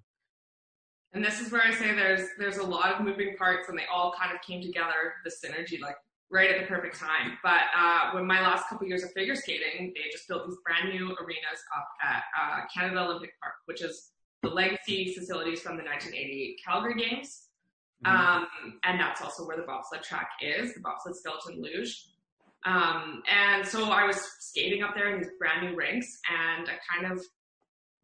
And 1.14 1.24
this 1.24 1.40
is 1.40 1.52
where 1.52 1.62
I 1.62 1.72
say 1.72 1.94
there's 1.94 2.28
there's 2.38 2.58
a 2.58 2.62
lot 2.62 2.92
of 2.92 3.04
moving 3.04 3.36
parts, 3.36 3.68
and 3.68 3.78
they 3.78 3.84
all 3.92 4.14
kind 4.20 4.34
of 4.34 4.42
came 4.42 4.60
together. 4.60 5.14
The 5.24 5.30
synergy, 5.30 5.80
like 5.80 5.96
right 6.30 6.50
at 6.50 6.60
the 6.60 6.66
perfect 6.66 6.98
time. 6.98 7.38
But 7.42 7.62
uh, 7.76 8.10
when 8.12 8.26
my 8.26 8.40
last 8.40 8.68
couple 8.68 8.86
years 8.88 9.04
of 9.04 9.12
figure 9.12 9.36
skating, 9.36 9.92
they 9.94 10.10
just 10.10 10.26
built 10.26 10.46
these 10.48 10.56
brand 10.64 10.92
new 10.92 11.12
arenas 11.12 11.62
up 11.76 11.88
at 12.02 12.22
uh, 12.38 12.60
Canada 12.74 13.02
Olympic 13.02 13.34
Park, 13.40 13.54
which 13.66 13.82
is 13.82 14.10
the 14.42 14.48
legacy 14.48 15.14
facilities 15.14 15.60
from 15.60 15.76
the 15.76 15.84
1988 15.84 16.60
Calgary 16.64 16.94
Games. 16.94 17.44
Mm-hmm. 18.04 18.16
Um, 18.16 18.46
and 18.84 18.98
that's 18.98 19.22
also 19.22 19.46
where 19.46 19.56
the 19.56 19.62
bobsled 19.62 20.02
track 20.02 20.30
is, 20.42 20.74
the 20.74 20.80
bobsled 20.80 21.16
skeleton 21.16 21.62
luge. 21.62 22.06
Um, 22.66 23.22
and 23.30 23.66
so 23.66 23.90
I 23.90 24.04
was 24.04 24.20
skating 24.40 24.82
up 24.82 24.94
there 24.94 25.14
in 25.14 25.20
these 25.20 25.30
brand 25.38 25.68
new 25.68 25.76
rinks 25.76 26.18
and 26.28 26.68
I 26.68 26.78
kind 26.92 27.12
of 27.12 27.24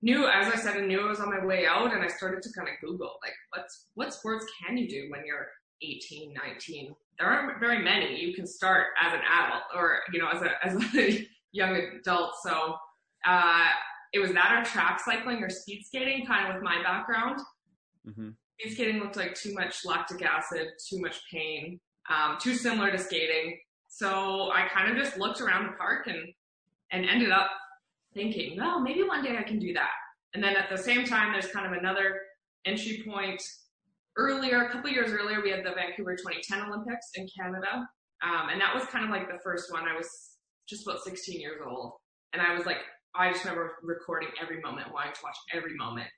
knew, 0.03 0.27
as 0.27 0.53
I 0.53 0.57
said, 0.57 0.77
I 0.77 0.87
knew 0.87 1.01
I 1.01 1.09
was 1.09 1.21
on 1.21 1.31
my 1.31 1.45
way 1.45 1.67
out 1.67 1.93
and 1.93 2.03
I 2.03 2.09
started 2.09 2.43
to 2.43 2.53
kind 2.53 2.69
of 2.69 2.75
Google, 2.81 3.19
like, 3.23 3.35
what's, 3.55 3.87
what 3.95 4.15
sports 4.15 4.47
can 4.61 4.77
you 4.77 4.89
do 4.89 5.09
when 5.11 5.23
you're 5.27 5.47
18, 5.83 6.35
19? 6.35 6.95
There 7.19 7.29
aren't 7.29 7.61
very 7.61 7.83
many. 7.83 8.19
You 8.19 8.35
can 8.35 8.47
start 8.47 8.89
as 9.01 9.13
an 9.13 9.21
adult 9.21 9.63
or, 9.75 10.01
you 10.13 10.19
know, 10.19 10.29
as 10.29 10.43
a, 10.43 10.67
as 10.67 10.95
a 10.95 11.27
young 11.53 11.77
adult. 12.01 12.33
So, 12.43 12.75
uh, 13.27 13.69
it 14.13 14.19
was 14.19 14.33
that 14.33 14.59
or 14.59 14.65
track 14.65 15.01
cycling 15.05 15.43
or 15.43 15.51
speed 15.51 15.85
skating, 15.85 16.27
kind 16.27 16.49
of 16.49 16.55
with 16.55 16.65
my 16.65 16.83
background. 16.83 17.41
Mm-hmm. 18.09 18.31
Speed 18.59 18.75
skating 18.75 19.01
looked 19.01 19.17
like 19.17 19.35
too 19.35 19.55
much 19.55 19.85
lactic 19.85 20.23
acid, 20.23 20.69
too 20.89 21.01
much 21.01 21.21
pain, 21.31 21.79
um, 22.11 22.37
too 22.41 22.55
similar 22.55 22.91
to 22.91 22.99
skating. 22.99 23.59
So 23.89 24.51
I 24.53 24.67
kind 24.73 24.91
of 24.91 25.03
just 25.03 25.19
looked 25.19 25.41
around 25.41 25.67
the 25.67 25.77
park 25.77 26.07
and 26.07 26.33
and 26.93 27.09
ended 27.09 27.31
up 27.31 27.51
thinking, 28.15 28.57
well, 28.59 28.81
maybe 28.81 29.03
one 29.03 29.23
day 29.23 29.37
I 29.39 29.43
can 29.43 29.59
do 29.59 29.73
that. 29.75 29.91
And 30.35 30.43
then 30.43 30.57
at 30.57 30.71
the 30.71 30.79
same 30.79 31.05
time, 31.05 31.33
there's 31.33 31.49
kind 31.49 31.67
of 31.67 31.73
another 31.73 32.21
entry 32.65 33.03
point. 33.07 33.43
Earlier, 34.17 34.63
a 34.63 34.73
couple 34.73 34.91
years 34.91 35.13
earlier, 35.13 35.41
we 35.41 35.51
had 35.51 35.65
the 35.65 35.73
Vancouver 35.75 36.17
2010 36.17 36.69
Olympics 36.69 37.11
in 37.15 37.29
Canada, 37.39 37.89
um, 38.23 38.49
and 38.51 38.61
that 38.61 38.75
was 38.75 38.85
kind 38.85 39.05
of 39.05 39.11
like 39.11 39.29
the 39.29 39.39
first 39.43 39.73
one. 39.73 39.85
I 39.89 39.97
was 39.97 40.37
just 40.69 40.87
about 40.87 41.03
16 41.03 41.41
years 41.41 41.61
old, 41.65 41.93
and 42.33 42.43
I 42.43 42.55
was 42.55 42.67
like 42.67 42.79
I 43.15 43.33
just 43.33 43.45
remember 43.45 43.73
recording 43.83 44.29
every 44.41 44.61
moment, 44.61 44.93
wanting 44.93 45.13
to 45.15 45.21
watch 45.25 45.37
every 45.53 45.75
moment. 45.77 46.09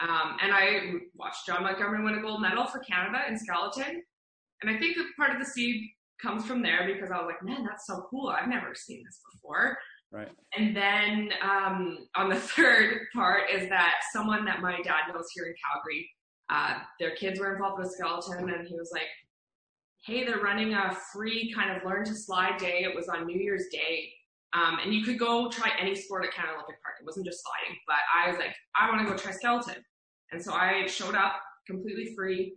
Um, 0.00 0.36
and 0.42 0.52
I 0.52 0.80
watched 1.14 1.46
Jon 1.46 1.62
Montgomery 1.62 2.04
win 2.04 2.18
a 2.18 2.20
gold 2.20 2.42
medal 2.42 2.66
for 2.66 2.80
Canada 2.80 3.20
in 3.28 3.38
skeleton. 3.38 4.02
And 4.60 4.70
I 4.70 4.78
think 4.78 4.96
that 4.96 5.06
part 5.16 5.32
of 5.32 5.38
the 5.38 5.46
seed 5.46 5.82
comes 6.20 6.44
from 6.44 6.62
there 6.62 6.86
because 6.92 7.10
I 7.10 7.18
was 7.18 7.26
like, 7.26 7.42
man, 7.42 7.64
that's 7.64 7.86
so 7.86 8.06
cool. 8.10 8.28
I've 8.28 8.48
never 8.48 8.74
seen 8.74 9.02
this 9.04 9.20
before. 9.32 9.78
Right. 10.12 10.28
And 10.56 10.76
then 10.76 11.30
um, 11.42 12.06
on 12.14 12.28
the 12.28 12.36
third 12.54 13.06
part 13.14 13.50
is 13.50 13.68
that 13.70 13.94
someone 14.12 14.44
that 14.44 14.60
my 14.60 14.80
dad 14.82 15.12
knows 15.12 15.26
here 15.34 15.46
in 15.46 15.54
Calgary, 15.64 16.08
uh, 16.50 16.80
their 17.00 17.14
kids 17.16 17.40
were 17.40 17.52
involved 17.54 17.82
with 17.82 17.90
skeleton, 17.92 18.50
and 18.50 18.68
he 18.68 18.74
was 18.74 18.90
like, 18.92 19.08
hey, 20.04 20.24
they're 20.24 20.40
running 20.40 20.74
a 20.74 20.94
free 21.12 21.52
kind 21.54 21.74
of 21.74 21.84
learn 21.84 22.04
to 22.04 22.14
slide 22.14 22.58
day. 22.58 22.82
It 22.82 22.94
was 22.94 23.08
on 23.08 23.24
New 23.24 23.38
Year's 23.40 23.66
Day 23.72 24.12
um, 24.54 24.78
and 24.82 24.94
you 24.94 25.02
could 25.02 25.18
go 25.18 25.48
try 25.48 25.70
any 25.80 25.94
sport 25.94 26.24
at 26.24 26.34
Canada 26.34 26.54
Olympic 26.54 26.82
Park. 26.82 26.96
It 27.00 27.06
wasn't 27.06 27.24
just 27.24 27.42
sliding, 27.42 27.78
but 27.86 27.96
I 28.14 28.28
was 28.28 28.38
like, 28.38 28.54
I 28.76 28.90
want 28.90 29.06
to 29.06 29.10
go 29.10 29.16
try 29.16 29.32
skeleton. 29.32 29.82
And 30.30 30.42
so 30.42 30.52
I 30.52 30.86
showed 30.86 31.14
up 31.14 31.34
completely 31.66 32.14
free 32.14 32.54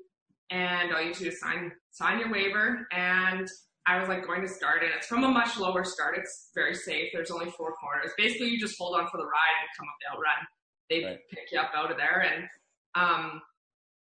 and 0.51 0.93
all 0.93 1.01
you 1.01 1.13
do 1.13 1.27
is 1.27 1.39
sign, 1.39 1.71
sign 1.91 2.19
your 2.19 2.31
waiver. 2.31 2.85
And 2.91 3.47
I 3.87 3.99
was 3.99 4.09
like 4.09 4.25
going 4.25 4.41
to 4.41 4.47
start 4.47 4.83
and 4.83 4.91
it's 4.97 5.07
from 5.07 5.23
a 5.23 5.27
much 5.29 5.57
lower 5.57 5.83
start. 5.83 6.17
It's 6.17 6.49
very 6.55 6.73
safe. 6.73 7.09
There's 7.13 7.29
only 7.31 7.51
four 7.51 7.73
corners. 7.73 8.11
Basically 8.17 8.47
you 8.49 8.59
just 8.59 8.77
hold 8.79 8.95
on 8.99 9.07
for 9.09 9.17
the 9.17 9.25
ride 9.25 9.57
and 9.61 9.69
come 9.77 9.87
up 9.87 9.95
the 10.01 10.11
outrun. 10.17 10.47
They 10.89 11.03
Right. 11.03 11.19
pick 11.31 11.51
you 11.51 11.59
up 11.59 11.71
out 11.75 11.91
of 11.91 11.97
there 11.97 12.21
and 12.21 12.43
um 12.95 13.41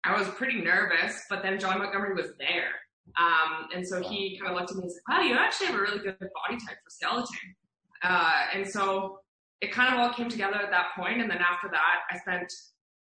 I 0.03 0.17
was 0.17 0.27
pretty 0.29 0.59
nervous, 0.61 1.23
but 1.29 1.43
then 1.43 1.59
Jon 1.59 1.77
Montgomery 1.79 2.13
was 2.13 2.31
there. 2.37 2.71
Um 3.17 3.69
and 3.73 3.87
so 3.87 4.01
he 4.01 4.37
kind 4.39 4.51
of 4.51 4.57
looked 4.59 4.71
at 4.71 4.77
me 4.77 4.83
and 4.83 4.91
said, 4.91 5.01
Wow, 5.09 5.21
you 5.21 5.35
actually 5.35 5.67
have 5.67 5.75
a 5.75 5.81
really 5.81 5.99
good 5.99 6.17
body 6.19 6.57
type 6.65 6.77
for 6.83 6.89
skeleton. 6.89 7.55
Uh 8.03 8.45
and 8.53 8.67
so 8.67 9.19
it 9.61 9.71
kind 9.71 9.93
of 9.93 9.99
all 9.99 10.13
came 10.13 10.29
together 10.29 10.55
at 10.55 10.71
that 10.71 10.87
point. 10.95 11.15
point 11.17 11.21
and 11.21 11.29
then 11.31 11.37
after 11.39 11.67
that 11.71 11.99
I 12.11 12.17
spent 12.19 12.51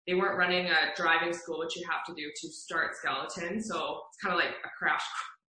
they 0.07 0.15
weren't 0.15 0.39
running 0.39 0.67
a 0.71 0.77
driving 0.97 1.35
school, 1.35 1.59
which 1.59 1.77
you 1.77 1.87
have 1.91 2.03
to 2.07 2.15
do 2.15 2.31
to 2.41 2.49
start 2.51 2.97
skeleton. 2.97 3.61
So 3.63 4.01
it's 4.09 4.17
kind 4.23 4.33
of 4.35 4.39
like 4.43 4.55
a 4.65 4.71
crash, 4.79 5.03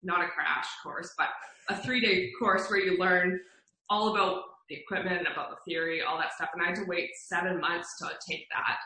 not 0.03 0.21
a 0.25 0.29
crash 0.29 0.67
course, 0.83 1.15
but 1.17 1.29
a 1.69 1.77
three 1.83 2.01
day 2.01 2.31
course 2.39 2.69
where 2.71 2.81
you 2.81 2.99
learn 2.99 3.41
all 3.89 4.15
about 4.15 4.43
the 4.69 4.77
equipment, 4.77 5.27
about 5.31 5.51
the 5.51 5.57
theory, 5.71 6.03
all 6.03 6.19
that 6.19 6.33
stuff. 6.35 6.49
And 6.55 6.63
I 6.63 6.67
had 6.67 6.77
to 6.77 6.85
wait 6.87 7.11
seven 7.17 7.61
months 7.61 7.99
to 7.99 8.11
take 8.29 8.49
that. 8.51 8.79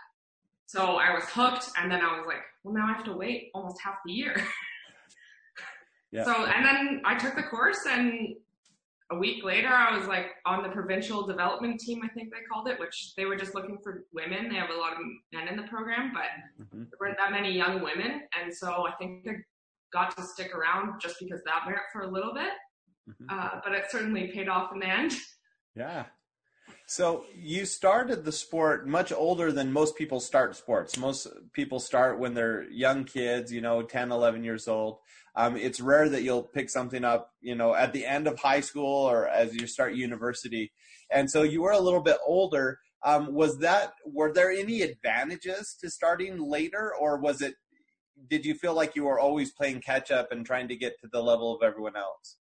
So 0.67 0.97
I 0.97 1.15
was 1.15 1.25
hooked. 1.25 1.71
And 1.81 1.91
then 1.91 2.01
I 2.01 2.17
was 2.19 2.27
like, 2.27 2.43
well, 2.65 2.75
now 2.75 2.87
I 2.89 2.93
have 2.93 3.05
to 3.05 3.13
wait 3.13 3.51
almost 3.55 3.81
half 3.83 3.97
the 4.05 4.13
year. 4.13 4.37
Yeah. 6.13 6.25
So, 6.25 6.47
and 6.47 6.65
then 6.65 7.03
I 7.05 7.17
took 7.19 7.35
the 7.35 7.43
course 7.43 7.81
and 7.91 8.37
a 9.11 9.17
week 9.17 9.45
later, 9.45 9.69
I 9.69 9.99
was 9.99 10.07
like 10.07 10.27
on 10.47 10.63
the 10.63 10.69
provincial 10.69 11.27
development 11.27 11.81
team, 11.81 12.01
I 12.05 12.09
think 12.09 12.31
they 12.31 12.39
called 12.51 12.69
it, 12.69 12.79
which 12.79 13.15
they 13.17 13.25
were 13.25 13.37
just 13.37 13.55
looking 13.57 13.77
for 13.83 14.05
women. 14.13 14.49
They 14.49 14.55
have 14.55 14.71
a 14.71 14.79
lot 14.79 14.93
of 14.93 14.99
men 15.33 15.49
in 15.49 15.57
the 15.57 15.65
program, 15.65 16.13
but 16.15 16.25
Mhm. 16.65 16.89
there 16.91 16.99
weren't 17.01 17.19
that 17.19 17.33
many 17.33 17.51
young 17.53 17.83
women. 17.83 18.23
And 18.41 18.55
so 18.55 18.87
I 18.87 18.93
think 18.93 19.27
got 19.93 20.17
to 20.17 20.23
stick 20.23 20.55
around 20.55 21.01
just 21.01 21.17
because 21.21 21.43
that 21.45 21.63
merit 21.67 21.83
for 21.93 22.03
a 22.03 22.11
little 22.11 22.35
bit. 22.35 22.53
Mhm. 23.09 23.27
Uh, 23.29 23.61
but 23.63 23.73
it 23.73 23.85
certainly 23.91 24.29
paid 24.29 24.49
off 24.49 24.73
in 24.73 24.81
the 24.81 24.89
end. 24.89 25.13
Yeah. 25.79 26.07
So 26.87 27.27
you 27.35 27.67
started 27.67 28.25
the 28.25 28.33
sport 28.33 28.89
much 28.89 29.13
older 29.13 29.53
than 29.53 29.73
most 29.75 29.95
people 29.95 30.21
start 30.21 30.57
sports. 30.57 30.97
Most 30.97 31.27
people 31.53 31.81
start 31.81 32.19
when 32.19 32.33
they're 32.33 32.63
young 32.71 33.05
kids, 33.05 33.53
you 33.53 33.61
know, 33.61 33.83
10, 33.83 34.11
11 34.11 34.43
years 34.43 34.69
old. 34.69 34.99
Um, 35.35 35.57
it's 35.57 35.81
rare 35.81 36.09
that 36.09 36.23
you'll 36.23 36.45
pick 36.45 36.71
something 36.71 37.05
up, 37.05 37.33
you 37.43 37.55
know, 37.55 37.75
at 37.75 37.93
the 37.93 38.07
end 38.07 38.27
of 38.27 38.39
high 38.39 38.61
school 38.61 39.05
or 39.05 39.29
as 39.29 39.55
you 39.55 39.67
start 39.67 39.95
university. 39.95 40.73
And 41.11 41.31
so 41.31 41.43
you 41.43 41.61
were 41.61 41.73
a 41.73 41.79
little 41.81 42.01
bit 42.01 42.17
older. 42.27 42.79
Um, 43.05 43.35
was 43.35 43.59
that, 43.59 43.93
were 44.07 44.33
there 44.33 44.51
any 44.51 44.81
advantages 44.81 45.77
to 45.81 45.91
starting 45.91 46.39
later 46.39 46.95
or 46.99 47.19
was 47.19 47.43
it, 47.43 47.57
did 48.29 48.45
you 48.45 48.55
feel 48.55 48.75
like 48.75 48.97
you 48.97 49.05
were 49.05 49.19
always 49.19 49.53
playing 49.53 49.81
catch 49.81 50.11
up 50.11 50.33
and 50.33 50.45
trying 50.45 50.69
to 50.69 50.77
get 50.77 50.99
to 51.01 51.09
the 51.13 51.21
level 51.21 51.55
of 51.55 51.63
everyone 51.63 51.97
else? 51.97 52.37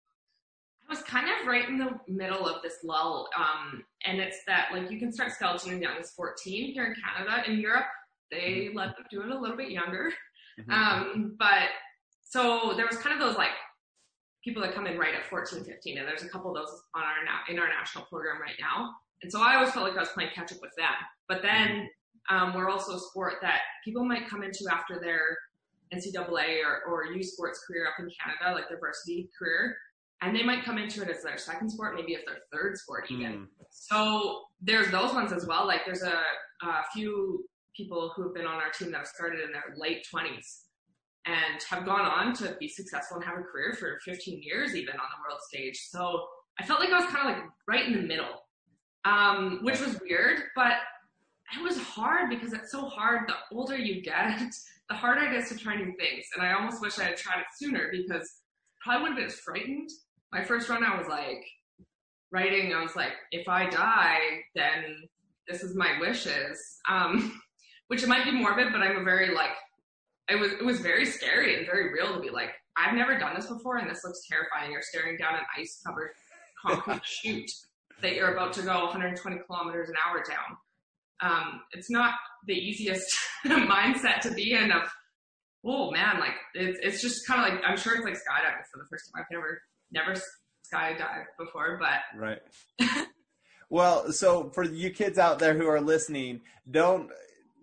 I 0.88 0.92
was 0.92 1.02
kind 1.02 1.26
of 1.26 1.46
right 1.46 1.68
in 1.68 1.78
the 1.78 1.98
middle 2.08 2.46
of 2.46 2.62
this 2.62 2.76
lull. 2.84 3.28
Um, 3.36 3.84
and 4.04 4.20
it's 4.20 4.38
that 4.46 4.68
like 4.72 4.90
you 4.90 4.98
can 4.98 5.12
start 5.12 5.32
skeleton 5.32 5.74
as 5.74 5.80
young 5.80 5.96
as 5.98 6.12
14 6.12 6.72
here 6.72 6.84
in 6.86 6.94
Canada. 6.94 7.50
In 7.50 7.58
Europe, 7.58 7.86
they 8.30 8.70
let 8.74 8.96
them 8.96 9.04
do 9.10 9.22
it 9.22 9.30
a 9.30 9.38
little 9.38 9.56
bit 9.56 9.70
younger. 9.70 10.12
Mhm. 10.60 10.72
Um, 10.72 11.36
but 11.38 11.68
so 12.22 12.72
there 12.76 12.86
was 12.86 12.96
kind 12.98 13.12
of 13.12 13.20
those 13.20 13.36
like 13.36 13.50
people 14.42 14.62
that 14.62 14.74
come 14.74 14.86
in 14.86 14.96
right 14.96 15.14
at 15.14 15.26
14, 15.26 15.64
15, 15.64 15.98
and 15.98 16.08
there's 16.08 16.22
a 16.22 16.28
couple 16.28 16.56
of 16.56 16.56
those 16.56 16.82
on 16.94 17.02
our 17.02 17.24
na- 17.24 17.44
in 17.48 17.58
our 17.58 17.68
national 17.68 18.04
program 18.06 18.40
right 18.40 18.56
now. 18.60 18.94
And 19.22 19.30
so 19.30 19.42
I 19.42 19.56
always 19.56 19.72
felt 19.72 19.86
like 19.86 19.96
I 19.96 20.00
was 20.00 20.10
playing 20.10 20.30
catch 20.34 20.52
up 20.52 20.58
with 20.62 20.74
them. 20.76 20.94
But 21.28 21.42
then 21.42 21.90
um, 22.30 22.54
we're 22.54 22.70
also 22.70 22.94
a 22.94 23.00
sport 23.00 23.34
that 23.42 23.62
people 23.84 24.04
might 24.04 24.28
come 24.28 24.42
into 24.42 24.66
after 24.70 24.98
their 25.00 25.36
NCAA 25.94 26.64
or, 26.64 26.82
or 26.88 27.06
U 27.06 27.22
Sports 27.22 27.64
career 27.66 27.86
up 27.86 27.94
in 27.98 28.08
Canada, 28.10 28.54
like 28.54 28.68
their 28.68 28.80
varsity 28.80 29.30
career, 29.38 29.76
and 30.22 30.34
they 30.34 30.42
might 30.42 30.64
come 30.64 30.78
into 30.78 31.02
it 31.02 31.10
as 31.10 31.22
their 31.22 31.38
second 31.38 31.70
sport, 31.70 31.94
maybe 31.94 32.14
as 32.14 32.22
their 32.24 32.38
third 32.52 32.76
sport 32.76 33.04
even. 33.10 33.32
Mm. 33.32 33.46
So 33.70 34.42
there's 34.60 34.90
those 34.90 35.12
ones 35.12 35.32
as 35.32 35.46
well. 35.46 35.66
Like 35.66 35.82
there's 35.84 36.02
a, 36.02 36.22
a 36.62 36.82
few 36.92 37.44
people 37.76 38.12
who 38.16 38.22
have 38.22 38.34
been 38.34 38.46
on 38.46 38.54
our 38.54 38.70
team 38.70 38.90
that 38.92 38.98
have 38.98 39.06
started 39.06 39.40
in 39.40 39.52
their 39.52 39.76
late 39.76 40.06
20s 40.12 40.62
and 41.26 41.62
have 41.68 41.84
gone 41.84 42.06
on 42.06 42.32
to 42.32 42.56
be 42.58 42.68
successful 42.68 43.16
and 43.18 43.26
have 43.26 43.38
a 43.38 43.42
career 43.42 43.74
for 43.78 43.98
15 44.04 44.42
years 44.42 44.74
even 44.74 44.94
on 44.94 44.96
the 44.96 45.28
world 45.28 45.40
stage. 45.48 45.78
So 45.90 46.24
I 46.58 46.64
felt 46.64 46.80
like 46.80 46.90
I 46.90 47.00
was 47.00 47.12
kind 47.12 47.28
of 47.28 47.36
like 47.36 47.44
right 47.68 47.86
in 47.86 47.94
the 47.94 48.02
middle, 48.02 48.42
um, 49.04 49.60
which 49.62 49.80
was 49.80 50.00
weird, 50.00 50.40
but 50.54 50.74
it 51.54 51.62
was 51.62 51.78
hard 51.78 52.30
because 52.30 52.52
it's 52.52 52.72
so 52.72 52.86
hard. 52.86 53.28
The 53.28 53.56
older 53.56 53.76
you 53.76 54.02
get, 54.02 54.40
the 54.88 54.94
harder 54.94 55.24
it 55.26 55.34
is 55.34 55.48
to 55.50 55.56
try 55.56 55.76
new 55.76 55.92
things. 55.98 56.26
And 56.34 56.46
I 56.46 56.52
almost 56.52 56.80
wish 56.80 56.98
I 56.98 57.04
had 57.04 57.16
tried 57.16 57.40
it 57.40 57.46
sooner 57.56 57.88
because 57.90 58.40
probably 58.80 59.02
would 59.02 59.08
have 59.10 59.18
been 59.18 59.26
as 59.26 59.40
frightened. 59.40 59.90
My 60.32 60.44
first 60.44 60.68
run, 60.68 60.84
I 60.84 60.98
was 60.98 61.08
like 61.08 61.44
writing. 62.32 62.74
I 62.74 62.82
was 62.82 62.96
like, 62.96 63.12
if 63.30 63.48
I 63.48 63.68
die, 63.68 64.18
then 64.54 65.08
this 65.48 65.62
is 65.62 65.76
my 65.76 65.98
wishes. 66.00 66.60
Um, 66.88 67.40
which 67.88 68.02
it 68.02 68.08
might 68.08 68.24
be 68.24 68.32
morbid, 68.32 68.72
but 68.72 68.82
I'm 68.82 68.96
a 68.96 69.04
very 69.04 69.32
like, 69.32 69.50
it 70.28 70.34
was 70.34 70.50
it 70.52 70.64
was 70.64 70.80
very 70.80 71.06
scary 71.06 71.56
and 71.56 71.66
very 71.66 71.92
real 71.92 72.12
to 72.12 72.20
be 72.20 72.30
like, 72.30 72.50
I've 72.76 72.94
never 72.94 73.16
done 73.16 73.36
this 73.36 73.46
before, 73.46 73.76
and 73.76 73.88
this 73.88 74.02
looks 74.04 74.26
terrifying. 74.28 74.72
You're 74.72 74.82
staring 74.82 75.16
down 75.16 75.36
an 75.36 75.44
ice 75.56 75.80
covered 75.86 76.10
concrete 76.60 77.00
chute 77.04 77.50
that 78.02 78.14
you're 78.14 78.34
about 78.34 78.52
to 78.54 78.62
go 78.62 78.86
120 78.86 79.38
kilometers 79.46 79.88
an 79.88 79.94
hour 80.04 80.22
down. 80.28 80.56
Um, 81.20 81.60
it's 81.72 81.90
not 81.90 82.14
the 82.46 82.54
easiest 82.54 83.16
mindset 83.46 84.20
to 84.20 84.32
be 84.32 84.52
in 84.52 84.70
of, 84.70 84.82
oh 85.64 85.90
man, 85.90 86.20
like 86.20 86.34
it's, 86.54 86.78
it's 86.82 87.02
just 87.02 87.26
kind 87.26 87.40
of 87.40 87.52
like, 87.52 87.64
I'm 87.66 87.76
sure 87.76 87.94
it's 87.94 88.04
like 88.04 88.14
skydiving 88.14 88.64
for 88.72 88.78
the 88.78 88.86
first 88.90 89.10
time. 89.12 89.22
I've 89.22 89.30
never, 89.30 89.62
never 89.90 90.20
skydived 90.72 91.26
before, 91.38 91.78
but 91.80 92.18
Right. 92.18 92.40
well, 93.70 94.12
so 94.12 94.50
for 94.50 94.64
you 94.64 94.90
kids 94.90 95.18
out 95.18 95.38
there 95.38 95.54
who 95.54 95.66
are 95.66 95.80
listening, 95.80 96.40
don't 96.70 97.10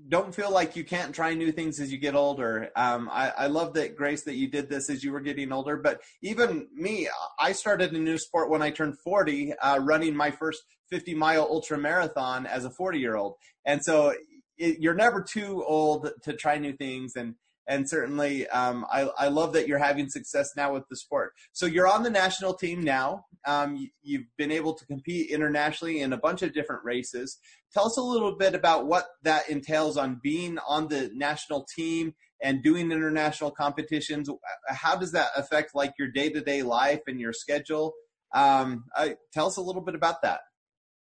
don't 0.10 0.36
feel 0.36 0.52
like 0.52 0.76
you 0.76 0.84
can't 0.84 1.16
try 1.16 1.34
new 1.34 1.52
things 1.52 1.80
as 1.80 1.92
you 1.92 1.98
get 1.98 2.16
older. 2.16 2.70
Um, 2.76 3.10
I, 3.12 3.30
I 3.30 3.48
love 3.48 3.74
that 3.76 3.96
Grace 3.96 4.24
that 4.24 4.36
you 4.36 4.50
did 4.50 4.70
this 4.70 4.90
as 4.90 5.04
you 5.04 5.12
were 5.12 5.22
getting 5.22 5.52
older. 5.52 5.78
But 5.78 6.02
even 6.22 6.68
me, 6.74 7.08
I 7.40 7.54
started 7.54 7.94
a 7.94 8.00
new 8.00 8.18
sport 8.18 8.50
when 8.50 8.62
I 8.62 8.70
turned 8.70 9.00
40, 9.00 9.54
uh, 9.54 9.80
running 9.82 10.16
my 10.16 10.32
first 10.32 10.62
50 10.92 11.16
mile 11.16 11.44
ultra 11.50 11.78
marathon 11.78 12.46
as 12.46 12.66
a 12.66 12.70
40 12.70 13.00
year 13.00 13.16
old. 13.16 13.36
And 13.66 13.82
so 13.84 14.14
it, 14.58 14.80
you're 14.80 14.94
never 14.94 15.22
too 15.22 15.64
old 15.66 16.10
to 16.24 16.34
try 16.34 16.58
new 16.58 16.74
things. 16.74 17.14
And 17.16 17.36
and 17.68 17.90
certainly 17.90 18.48
um, 18.50 18.86
I, 18.92 19.10
I 19.18 19.28
love 19.30 19.54
that 19.54 19.68
you're 19.68 19.78
having 19.78 20.10
success 20.10 20.52
now 20.56 20.74
with 20.74 20.84
the 20.90 20.98
sport. 20.98 21.34
So 21.52 21.66
you're 21.66 21.88
on 21.88 22.04
the 22.04 22.10
national 22.10 22.54
team 22.56 22.82
now. 22.82 23.26
Um, 23.46 23.76
you, 23.76 23.90
you've 24.02 24.28
been 24.38 24.52
able 24.52 24.74
to 24.74 24.86
compete 24.86 25.32
internationally 25.32 26.02
in 26.02 26.14
a 26.14 26.18
bunch 26.18 26.42
of 26.42 26.54
different 26.54 26.84
races. 26.84 27.38
Tell 27.74 27.86
us 27.86 27.98
a 27.98 28.02
little 28.02 28.36
bit 28.36 28.56
about 28.56 28.86
what 28.86 29.06
that 29.24 29.50
entails 29.50 29.98
on 29.98 30.20
being 30.22 30.58
on 30.68 30.88
the 30.88 31.10
national 31.14 31.66
team 31.76 32.14
and 32.42 32.62
doing 32.62 32.92
international 32.92 33.52
competitions. 33.52 34.30
How 34.68 34.96
does 34.96 35.14
that 35.14 35.30
affect 35.36 35.74
like 35.74 35.94
your 35.98 36.10
day 36.10 36.30
to 36.30 36.42
day 36.42 36.62
life 36.62 37.02
and 37.08 37.20
your 37.20 37.34
schedule? 37.34 37.94
Um, 38.34 38.86
I, 38.96 39.16
tell 39.32 39.48
us 39.48 39.58
a 39.58 39.62
little 39.62 39.82
bit 39.82 39.96
about 39.96 40.22
that. 40.24 40.42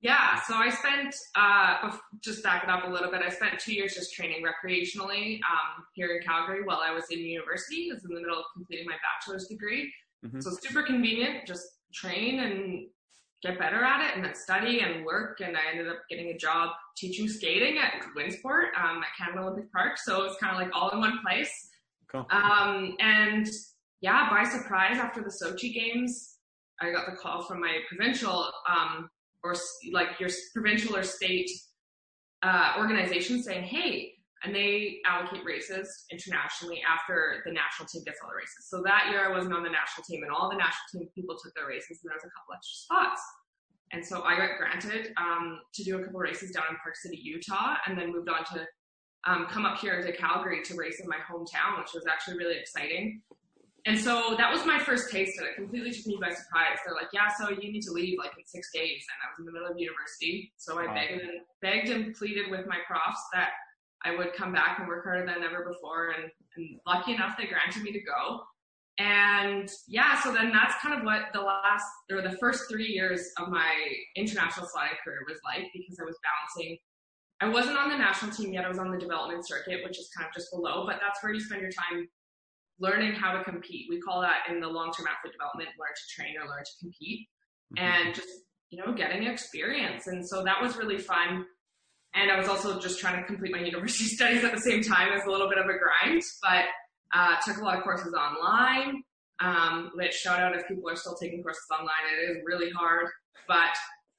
Yeah, 0.02 0.40
so 0.48 0.56
I 0.56 0.68
spent, 0.68 1.14
uh, 1.36 1.96
just 2.20 2.42
back 2.42 2.64
it 2.64 2.68
up 2.68 2.84
a 2.84 2.90
little 2.90 3.08
bit, 3.08 3.22
I 3.22 3.28
spent 3.28 3.60
two 3.60 3.72
years 3.72 3.94
just 3.94 4.12
training 4.12 4.44
recreationally 4.44 5.36
um, 5.36 5.84
here 5.94 6.08
in 6.16 6.26
Calgary 6.26 6.64
while 6.64 6.80
I 6.84 6.92
was 6.92 7.04
in 7.10 7.20
university. 7.20 7.88
I 7.88 7.94
was 7.94 8.04
in 8.04 8.12
the 8.12 8.20
middle 8.20 8.38
of 8.38 8.44
completing 8.52 8.86
my 8.86 8.96
bachelor's 8.96 9.46
degree. 9.46 9.92
Mm-hmm. 10.26 10.40
So 10.40 10.50
super 10.60 10.82
convenient, 10.82 11.46
just 11.46 11.64
train 11.94 12.40
and 12.40 12.86
get 13.44 13.60
better 13.60 13.84
at 13.84 14.04
it 14.04 14.16
and 14.16 14.24
then 14.24 14.34
study 14.34 14.80
and 14.80 15.04
work. 15.04 15.40
And 15.40 15.56
I 15.56 15.70
ended 15.70 15.88
up 15.88 15.98
getting 16.10 16.30
a 16.30 16.36
job 16.36 16.70
teaching 16.96 17.28
skating 17.28 17.78
at 17.78 18.04
Winsport 18.16 18.74
um, 18.76 19.02
at 19.02 19.16
Canada 19.16 19.46
Olympic 19.46 19.70
Park. 19.72 19.98
So 19.98 20.24
it's 20.24 20.36
kind 20.38 20.54
of 20.54 20.60
like 20.60 20.74
all 20.74 20.90
in 20.90 20.98
one 20.98 21.20
place. 21.24 21.52
Cool. 22.10 22.26
Um, 22.30 22.96
and 22.98 23.48
yeah, 24.00 24.28
by 24.28 24.42
surprise, 24.42 24.98
after 24.98 25.22
the 25.22 25.30
Sochi 25.30 25.72
games, 25.72 26.38
I 26.80 26.90
got 26.90 27.06
the 27.06 27.16
call 27.16 27.42
from 27.42 27.60
my 27.60 27.78
provincial 27.88 28.50
um, 28.68 29.08
or 29.44 29.54
like 29.92 30.20
your 30.20 30.30
provincial 30.52 30.96
or 30.96 31.02
state 31.02 31.50
uh, 32.42 32.74
organization 32.78 33.42
saying, 33.42 33.64
hey, 33.64 34.12
and 34.44 34.54
they 34.54 34.98
allocate 35.06 35.44
races 35.44 36.04
internationally 36.10 36.82
after 36.82 37.42
the 37.46 37.52
national 37.52 37.86
team 37.88 38.02
gets 38.04 38.18
all 38.22 38.30
the 38.30 38.36
races. 38.36 38.66
So 38.68 38.82
that 38.84 39.08
year 39.10 39.24
I 39.24 39.30
wasn't 39.30 39.54
on 39.54 39.62
the 39.62 39.70
national 39.70 40.04
team, 40.04 40.22
and 40.24 40.32
all 40.32 40.50
the 40.50 40.56
national 40.56 40.86
team 40.92 41.08
people 41.14 41.36
took 41.36 41.54
their 41.54 41.66
races, 41.66 42.00
and 42.02 42.10
there 42.10 42.16
was 42.16 42.24
a 42.24 42.32
couple 42.34 42.54
extra 42.54 42.74
spots. 42.74 43.22
And 43.92 44.04
so 44.04 44.22
I 44.22 44.36
got 44.36 44.58
granted 44.58 45.12
um, 45.16 45.60
to 45.74 45.84
do 45.84 45.98
a 45.98 46.04
couple 46.04 46.18
races 46.18 46.50
down 46.50 46.64
in 46.70 46.76
Park 46.82 46.96
City, 46.96 47.20
Utah, 47.22 47.76
and 47.86 47.96
then 47.96 48.10
moved 48.10 48.28
on 48.28 48.44
to 48.46 48.66
um, 49.24 49.46
come 49.46 49.64
up 49.64 49.78
here 49.78 50.02
to 50.02 50.12
Calgary 50.16 50.62
to 50.64 50.74
race 50.74 50.98
in 50.98 51.06
my 51.08 51.18
hometown, 51.30 51.78
which 51.78 51.92
was 51.94 52.04
actually 52.10 52.38
really 52.38 52.58
exciting. 52.58 53.22
And 53.84 53.98
so 53.98 54.36
that 54.38 54.52
was 54.52 54.64
my 54.64 54.78
first 54.78 55.10
taste 55.10 55.38
of 55.40 55.44
it. 55.44 55.56
Completely 55.56 55.90
took 55.90 56.06
me 56.06 56.18
by 56.20 56.30
surprise. 56.30 56.78
They're 56.84 56.94
like, 56.94 57.08
"Yeah, 57.12 57.28
so 57.28 57.50
you 57.50 57.72
need 57.72 57.82
to 57.82 57.90
leave 57.90 58.16
like 58.18 58.30
in 58.38 58.44
six 58.46 58.70
days," 58.72 59.04
and 59.10 59.18
I 59.24 59.30
was 59.30 59.38
in 59.40 59.44
the 59.44 59.52
middle 59.52 59.68
of 59.68 59.78
university. 59.78 60.52
So 60.56 60.78
I 60.78 60.86
Wow. 60.86 60.94
begged 60.94 61.20
and 61.22 61.40
begged 61.60 61.88
and 61.88 62.14
pleaded 62.14 62.50
with 62.50 62.66
my 62.66 62.78
profs 62.86 63.20
that 63.32 63.50
I 64.04 64.14
would 64.14 64.34
come 64.34 64.52
back 64.52 64.78
and 64.78 64.86
work 64.86 65.04
harder 65.04 65.26
than 65.26 65.42
ever 65.42 65.64
before. 65.64 66.10
And, 66.10 66.30
and 66.56 66.80
lucky 66.86 67.14
enough, 67.14 67.36
they 67.36 67.46
granted 67.46 67.82
me 67.82 67.92
to 67.92 68.00
go. 68.00 68.44
And 68.98 69.68
yeah, 69.88 70.20
so 70.20 70.32
then 70.32 70.52
that's 70.52 70.74
kind 70.82 70.96
of 70.98 71.04
what 71.04 71.32
the 71.32 71.40
last 71.40 71.86
or 72.10 72.20
the 72.22 72.36
first 72.38 72.64
three 72.70 72.86
years 72.88 73.32
of 73.38 73.48
my 73.48 73.74
international 74.16 74.66
sliding 74.66 74.96
career 75.02 75.24
was 75.28 75.38
like 75.44 75.70
because 75.72 75.98
I 75.98 76.04
was 76.04 76.18
balancing. 76.22 76.78
I 77.40 77.48
wasn't 77.48 77.78
on 77.78 77.90
the 77.90 77.96
national 77.96 78.30
team 78.30 78.52
yet. 78.52 78.64
I 78.64 78.68
was 78.68 78.78
on 78.78 78.92
the 78.92 78.98
development 78.98 79.46
circuit, 79.48 79.82
which 79.82 79.98
is 79.98 80.08
kind 80.16 80.28
of 80.28 80.34
just 80.34 80.50
below, 80.52 80.86
but 80.86 81.00
that's 81.00 81.20
where 81.22 81.32
you 81.32 81.40
spend 81.40 81.62
your 81.62 81.72
time 81.72 82.06
learning 82.82 83.12
how 83.12 83.32
to 83.32 83.44
compete. 83.44 83.86
We 83.88 84.00
call 84.00 84.20
that 84.20 84.50
in 84.50 84.60
the 84.60 84.66
long-term 84.66 85.06
athlete 85.06 85.32
development, 85.32 85.70
learn 85.78 85.94
to 85.94 86.14
train 86.14 86.34
or 86.36 86.48
learn 86.48 86.64
to 86.64 86.72
compete, 86.80 87.28
mm-hmm. 87.78 87.84
and 87.84 88.14
just 88.14 88.28
you 88.70 88.78
know 88.78 88.92
getting 88.92 89.26
experience. 89.26 90.08
And 90.08 90.26
so 90.28 90.42
that 90.44 90.60
was 90.60 90.76
really 90.76 90.98
fun. 90.98 91.46
And 92.14 92.30
I 92.30 92.36
was 92.36 92.48
also 92.48 92.78
just 92.78 93.00
trying 93.00 93.20
to 93.20 93.26
complete 93.26 93.52
my 93.52 93.60
university 93.72 94.04
studies 94.04 94.44
at 94.44 94.52
the 94.52 94.60
same 94.60 94.82
time 94.82 95.12
as 95.12 95.24
a 95.24 95.30
little 95.30 95.48
bit 95.48 95.58
of 95.58 95.64
a 95.64 95.78
grind, 95.78 96.22
but 96.42 96.64
uh, 97.14 97.36
took 97.46 97.58
a 97.58 97.64
lot 97.64 97.78
of 97.78 97.84
courses 97.84 98.12
online. 98.12 99.02
Um, 99.40 99.90
which 99.94 100.12
shout 100.12 100.38
out 100.38 100.54
if 100.54 100.68
people 100.68 100.88
are 100.88 100.94
still 100.94 101.16
taking 101.16 101.42
courses 101.42 101.66
online. 101.72 102.04
It 102.12 102.30
is 102.30 102.36
really 102.44 102.70
hard, 102.70 103.06
but 103.48 103.74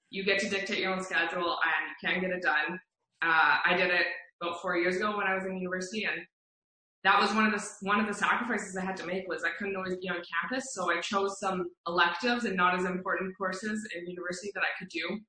you 0.10 0.26
get 0.26 0.40
to 0.40 0.50
dictate 0.50 0.80
your 0.80 0.92
own 0.92 1.02
schedule 1.02 1.58
and 1.64 1.90
you 1.90 2.10
can 2.10 2.20
get 2.20 2.32
it 2.32 2.42
done. 2.42 2.78
Uh, 3.22 3.58
I 3.66 3.78
did 3.78 3.90
it 3.90 4.06
about 4.42 4.62
four 4.62 4.76
years 4.78 4.98
ago 4.98 5.16
when 5.16 5.26
I 5.26 5.34
was 5.34 5.46
in 5.46 5.56
university, 5.56 6.04
and 6.04 6.26
that 7.04 7.20
was 7.20 7.34
one 7.34 7.46
of 7.46 7.52
the 7.52 7.66
one 7.82 8.00
of 8.00 8.08
the 8.08 8.14
sacrifices 8.14 8.78
I 8.78 8.82
had 8.82 8.96
to 8.98 9.06
make 9.06 9.28
was 9.28 9.44
I 9.44 9.50
couldn't 9.58 9.76
always 9.76 9.98
be 9.98 10.10
on 10.10 10.18
campus, 10.18 10.74
so 10.74 10.90
I 10.90 11.02
chose 11.02 11.40
some 11.40 11.70
electives 11.88 12.46
and 12.46 12.56
not 12.56 12.80
as 12.80 12.86
important 12.86 13.38
courses 13.38 13.88
in 13.96 14.08
university 14.08 14.52
that 14.56 14.64
I 14.64 14.72
could 14.80 14.88
do 14.88 15.20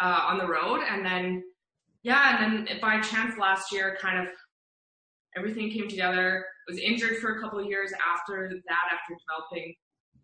uh, 0.00 0.20
on 0.26 0.38
the 0.38 0.46
road, 0.46 0.80
and 0.88 1.04
then 1.04 1.42
yeah, 2.02 2.44
and 2.44 2.66
then 2.68 2.78
by 2.80 3.00
chance 3.00 3.38
last 3.38 3.72
year, 3.72 3.96
kind 4.00 4.26
of 4.26 4.32
everything 5.36 5.70
came 5.70 5.88
together. 5.88 6.44
Was 6.68 6.78
injured 6.78 7.18
for 7.18 7.38
a 7.38 7.40
couple 7.40 7.60
of 7.60 7.66
years 7.66 7.92
after 7.92 8.48
that, 8.48 8.84
after 8.92 9.14
developing 9.26 9.74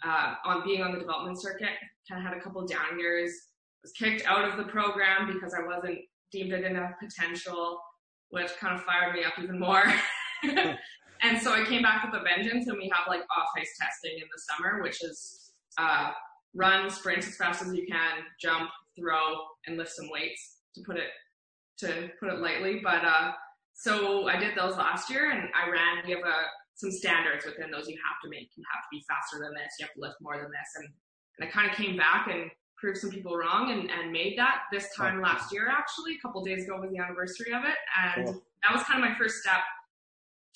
uh, 0.05 0.35
on 0.45 0.65
being 0.65 0.83
on 0.83 0.93
the 0.93 0.99
development 0.99 1.41
circuit. 1.41 1.71
Kind 2.11 2.21
of 2.21 2.29
had 2.29 2.37
a 2.37 2.41
couple 2.41 2.67
down 2.67 2.99
years. 2.99 3.33
Was 3.83 3.93
kicked 3.93 4.27
out 4.27 4.49
of 4.49 4.57
the 4.57 4.65
program 4.65 5.33
because 5.33 5.55
I 5.55 5.65
wasn't 5.65 6.01
deemed 6.33 6.53
it 6.53 6.65
enough 6.65 6.93
potential, 7.01 7.81
which 8.31 8.51
kind 8.59 8.75
of 8.75 8.83
fired 8.85 9.15
me 9.15 9.25
up 9.25 9.35
even 9.41 9.59
more. 9.59 9.85
and 11.23 11.41
so 11.41 11.53
I 11.53 11.65
came 11.65 11.83
back 11.83 12.05
with 12.05 12.21
a 12.21 12.25
vengeance, 12.25 12.69
and 12.69 12.79
we 12.79 12.91
have 12.95 13.09
like 13.09 13.21
off 13.21 13.49
ice 13.57 13.77
testing 13.81 14.19
in 14.19 14.25
the 14.33 14.41
summer, 14.51 14.83
which 14.83 15.03
is 15.03 15.53
uh, 15.79 16.11
run, 16.55 16.91
sprint 16.91 17.27
as 17.27 17.37
fast 17.37 17.63
as 17.63 17.75
you 17.75 17.87
can, 17.87 18.25
jump, 18.41 18.71
throw, 18.99 19.35
and 19.67 19.77
lift 19.77 19.93
some 19.93 20.09
weights 20.11 20.59
to 20.75 20.83
put 20.83 20.97
it 20.97 21.11
to 21.79 22.11
put 22.21 22.29
it 22.29 22.41
lightly. 22.41 22.81
But 22.83 23.05
uh, 23.05 23.33
so 23.75 24.29
I 24.29 24.39
did 24.39 24.57
those 24.57 24.77
last 24.77 25.11
year, 25.11 25.31
and 25.31 25.49
I 25.55 25.71
ran. 25.71 26.05
We 26.07 26.13
have 26.13 26.21
a 26.21 26.43
some 26.75 26.91
standards 26.91 27.45
within 27.45 27.71
those 27.71 27.87
you 27.89 27.99
have 28.03 28.19
to 28.25 28.31
make. 28.31 28.49
You 28.57 28.65
have 28.75 28.83
to 28.83 28.89
be 28.91 29.05
faster 29.07 29.39
than 29.39 29.53
this. 29.55 29.77
You 29.79 29.87
have 29.87 29.95
to 29.95 30.01
lift 30.01 30.17
more 30.21 30.37
than 30.37 30.51
this, 30.51 30.71
and 30.77 30.89
and 31.39 31.49
I 31.49 31.53
kind 31.53 31.71
of 31.71 31.77
came 31.77 31.97
back 31.97 32.29
and 32.31 32.51
proved 32.83 32.99
some 32.99 33.11
people 33.11 33.37
wrong 33.37 33.71
and, 33.71 33.89
and 33.89 34.11
made 34.11 34.37
that 34.37 34.63
this 34.73 34.89
time 34.97 35.23
last 35.23 35.53
year 35.53 35.69
actually 35.71 36.17
a 36.17 36.21
couple 36.21 36.43
days 36.45 36.65
ago 36.65 36.81
was 36.81 36.91
the 36.91 36.99
anniversary 36.99 37.55
of 37.55 37.63
it 37.63 37.79
and 38.03 38.27
cool. 38.27 38.43
that 38.65 38.75
was 38.75 38.83
kind 38.83 39.03
of 39.03 39.09
my 39.09 39.17
first 39.17 39.37
step 39.37 39.63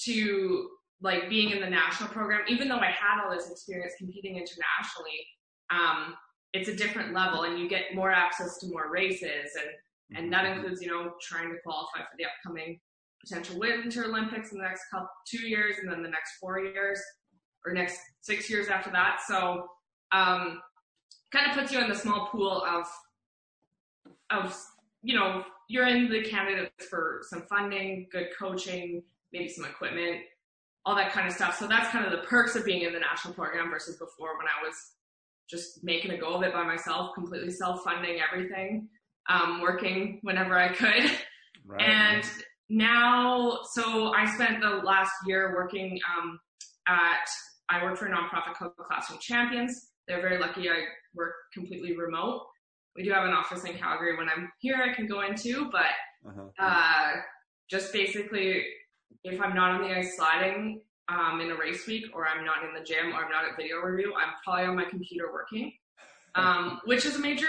to 0.05 0.69
like 1.01 1.29
being 1.29 1.51
in 1.51 1.61
the 1.61 1.69
national 1.69 2.09
program, 2.11 2.43
even 2.49 2.69
though 2.69 2.79
I 2.79 2.87
had 2.87 3.23
all 3.23 3.35
this 3.35 3.51
experience 3.51 3.93
competing 3.99 4.33
internationally, 4.33 5.27
um, 5.71 6.15
it's 6.53 6.69
a 6.69 6.75
different 6.75 7.13
level 7.13 7.43
and 7.43 7.59
you 7.59 7.69
get 7.69 7.95
more 7.95 8.11
access 8.11 8.59
to 8.59 8.69
more 8.69 8.91
races 8.91 9.53
and, 9.57 10.19
and 10.19 10.33
that 10.33 10.45
mm-hmm. 10.45 10.61
includes, 10.61 10.81
you 10.81 10.89
know, 10.89 11.13
trying 11.21 11.51
to 11.51 11.57
qualify 11.63 11.99
for 11.99 12.17
the 12.19 12.25
upcoming 12.25 12.81
potential 13.21 13.59
Winter 13.59 14.05
Olympics 14.05 14.53
in 14.53 14.59
the 14.59 14.65
next 14.65 14.85
couple, 14.91 15.09
two 15.27 15.47
years 15.47 15.77
and 15.81 15.91
then 15.91 16.03
the 16.03 16.09
next 16.09 16.33
four 16.41 16.61
years 16.61 17.01
or 17.65 17.73
next 17.73 17.99
six 18.21 18.49
years 18.49 18.69
after 18.69 18.91
that. 18.91 19.19
So, 19.27 19.67
um, 20.13 20.61
kind 21.33 21.51
of 21.51 21.57
puts 21.57 21.73
you 21.73 21.81
in 21.81 21.89
the 21.89 21.95
small 21.95 22.29
pool 22.31 22.65
of, 22.65 22.87
of, 24.31 24.57
you 25.03 25.19
know, 25.19 25.43
you're 25.69 25.87
in 25.87 26.09
the 26.09 26.23
candidates 26.23 26.87
for 26.89 27.23
some 27.29 27.43
funding, 27.49 28.07
good 28.13 28.29
coaching, 28.39 29.03
maybe 29.33 29.49
some 29.49 29.65
equipment, 29.65 30.23
all 30.85 30.95
that 30.95 31.13
kind 31.13 31.27
of 31.27 31.35
stuff. 31.35 31.59
So 31.59 31.67
that's 31.67 31.91
kind 31.91 32.05
of 32.05 32.13
the 32.13 32.27
perks 32.27 32.55
of 32.55 32.65
being 32.65 32.83
in 32.83 32.93
the 32.93 33.01
national 33.01 33.35
program 33.35 33.71
versus 33.71 33.97
before 33.97 34.39
when 34.39 34.47
I 34.47 34.67
was 34.67 34.75
just 35.51 35.83
making 35.83 36.13
a 36.13 36.19
go 36.19 36.35
of 36.35 36.43
it 36.43 36.53
by 36.53 36.65
myself, 36.65 37.15
completely 37.15 37.51
self-funding 37.51 38.19
everything, 38.21 38.89
um, 39.29 39.61
working 39.61 40.21
whenever 40.23 40.59
I 40.59 40.73
could. 40.73 41.11
Right. 41.65 41.81
And 41.81 42.25
now, 42.69 43.61
so 43.73 44.13
I 44.13 44.33
spent 44.35 44.61
the 44.61 44.81
last 44.85 45.13
year 45.27 45.55
working 45.55 45.99
um, 46.17 46.39
at, 46.87 47.29
I 47.69 47.83
work 47.83 47.97
for 47.97 48.07
a 48.07 48.11
nonprofit 48.11 48.55
called 48.55 48.73
Classroom 48.77 49.19
Champions. 49.21 49.89
They're 50.07 50.21
very 50.21 50.39
lucky 50.39 50.69
I 50.69 50.85
work 51.15 51.33
completely 51.53 51.97
remote. 51.97 52.43
We 52.95 53.03
do 53.03 53.11
have 53.11 53.25
an 53.25 53.33
office 53.33 53.65
in 53.65 53.75
Calgary 53.75 54.17
when 54.17 54.29
I'm 54.29 54.51
here 54.59 54.77
I 54.77 54.95
can 54.95 55.07
go 55.07 55.23
into, 55.23 55.69
but 55.71 56.29
uh-huh. 56.29 56.49
uh, 56.59 57.13
just 57.69 57.93
basically 57.93 58.65
if 59.25 59.41
I'm 59.41 59.55
not 59.55 59.73
on 59.73 59.83
the 59.83 59.97
ice 59.97 60.17
sliding 60.17 60.81
um, 61.09 61.41
in 61.41 61.51
a 61.51 61.57
race 61.57 61.87
week, 61.87 62.07
or 62.15 62.27
I'm 62.27 62.45
not 62.45 62.65
in 62.65 62.75
the 62.75 62.85
gym, 62.85 63.13
or 63.13 63.25
I'm 63.25 63.31
not 63.31 63.45
at 63.45 63.57
video 63.57 63.79
review, 63.79 64.15
I'm 64.15 64.35
probably 64.45 64.65
on 64.65 64.77
my 64.77 64.85
computer 64.85 65.33
working, 65.33 65.73
um, 66.35 66.81
which 66.85 67.05
is 67.05 67.17
a 67.17 67.21
major. 67.21 67.49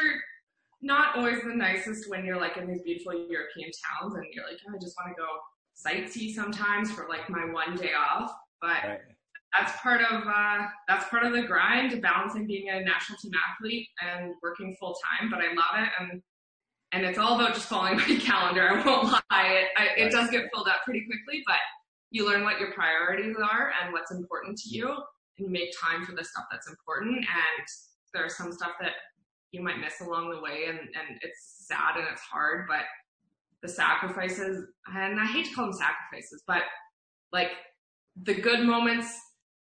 Not 0.79 1.17
always 1.17 1.41
the 1.41 1.55
nicest 1.55 2.07
when 2.07 2.23
you're 2.23 2.39
like 2.39 2.55
in 2.55 2.67
these 2.67 2.83
beautiful 2.83 3.13
European 3.13 3.71
towns 3.71 4.13
and 4.13 4.25
you're 4.31 4.45
like, 4.45 4.59
oh, 4.69 4.75
I 4.75 4.77
just 4.79 4.95
want 4.95 5.15
to 5.15 5.19
go 5.19 5.27
sightsee 5.75 6.33
sometimes 6.33 6.91
for 6.91 7.07
like 7.09 7.27
my 7.31 7.51
one 7.51 7.75
day 7.75 7.93
off. 7.97 8.31
But 8.61 8.83
right. 8.83 8.99
that's 9.57 9.75
part 9.81 10.01
of 10.01 10.23
uh, 10.27 10.67
that's 10.87 11.09
part 11.09 11.23
of 11.23 11.33
the 11.33 11.41
grind, 11.43 11.99
balancing 12.01 12.45
being 12.45 12.69
a 12.69 12.81
national 12.81 13.17
team 13.17 13.31
athlete 13.51 13.87
and 14.01 14.33
working 14.43 14.75
full 14.79 14.95
time. 15.19 15.31
But 15.31 15.39
I 15.39 15.47
love 15.47 15.87
it, 15.87 15.89
and 15.99 16.21
and 16.91 17.05
it's 17.05 17.17
all 17.17 17.39
about 17.39 17.53
just 17.53 17.67
following 17.67 17.97
my 17.97 18.19
calendar. 18.21 18.69
I 18.69 18.85
won't 18.85 19.11
lie, 19.11 19.21
it, 19.31 19.67
I, 19.77 19.87
it 19.97 20.11
does 20.11 20.29
get 20.29 20.45
filled 20.53 20.67
up 20.67 20.81
pretty 20.85 21.05
quickly, 21.05 21.43
but 21.45 21.57
you 22.11 22.25
learn 22.25 22.43
what 22.43 22.59
your 22.59 22.71
priorities 22.71 23.35
are 23.35 23.71
and 23.81 23.91
what's 23.93 24.11
important 24.11 24.57
to 24.59 24.69
you, 24.69 24.95
and 25.39 25.49
make 25.49 25.69
time 25.79 26.05
for 26.05 26.13
the 26.13 26.23
stuff 26.23 26.45
that's 26.51 26.69
important. 26.69 27.17
And 27.17 27.67
there's 28.13 28.37
some 28.37 28.51
stuff 28.51 28.71
that 28.79 28.93
you 29.51 29.61
might 29.61 29.79
miss 29.79 30.01
along 30.01 30.29
the 30.29 30.41
way, 30.41 30.65
and, 30.67 30.79
and 30.79 31.19
it's 31.21 31.65
sad 31.67 31.97
and 31.97 32.07
it's 32.11 32.21
hard, 32.21 32.65
but 32.67 32.81
the 33.61 33.67
sacrifices, 33.67 34.65
and 34.95 35.19
I 35.19 35.25
hate 35.25 35.47
to 35.47 35.53
call 35.53 35.65
them 35.65 35.73
sacrifices, 35.73 36.43
but 36.47 36.61
like 37.33 37.49
the 38.23 38.33
good 38.33 38.65
moments 38.65 39.19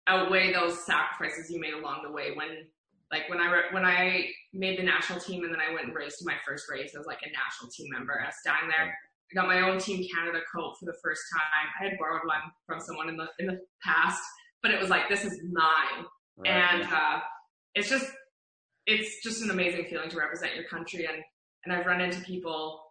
outweigh 0.06 0.52
those 0.52 0.84
sacrifices 0.84 1.50
you 1.50 1.60
made 1.60 1.74
along 1.74 2.00
the 2.04 2.10
way 2.10 2.32
when 2.34 2.66
like 3.12 3.28
when 3.28 3.40
I 3.40 3.50
re- 3.50 3.72
when 3.72 3.84
I 3.84 4.28
made 4.52 4.78
the 4.78 4.82
national 4.82 5.20
team 5.20 5.44
and 5.44 5.52
then 5.52 5.60
I 5.60 5.72
went 5.72 5.86
and 5.86 5.94
raced 5.94 6.24
my 6.24 6.34
first 6.46 6.66
race 6.70 6.94
as 6.98 7.06
like 7.06 7.20
a 7.22 7.30
national 7.30 7.70
team 7.70 7.86
member. 7.92 8.20
I 8.20 8.26
was 8.26 8.34
standing 8.40 8.68
there. 8.68 8.92
I 9.30 9.34
got 9.34 9.46
my 9.46 9.60
own 9.60 9.78
Team 9.78 10.04
Canada 10.12 10.40
coat 10.52 10.74
for 10.78 10.86
the 10.86 10.98
first 11.02 11.22
time. 11.32 11.68
I 11.80 11.84
had 11.84 11.98
borrowed 11.98 12.22
one 12.26 12.40
from 12.66 12.80
someone 12.80 13.08
in 13.08 13.16
the 13.16 13.26
in 13.38 13.46
the 13.46 13.60
past, 13.84 14.20
but 14.60 14.72
it 14.72 14.80
was 14.80 14.90
like 14.90 15.08
this 15.08 15.24
is 15.24 15.40
mine, 15.52 16.04
right. 16.36 16.50
and 16.50 16.82
uh, 16.82 17.20
it's 17.76 17.88
just 17.88 18.06
it's 18.86 19.22
just 19.22 19.42
an 19.42 19.50
amazing 19.50 19.86
feeling 19.88 20.10
to 20.10 20.16
represent 20.16 20.56
your 20.56 20.64
country. 20.64 21.06
And 21.06 21.22
and 21.64 21.72
I've 21.72 21.86
run 21.86 22.00
into 22.00 22.20
people 22.22 22.82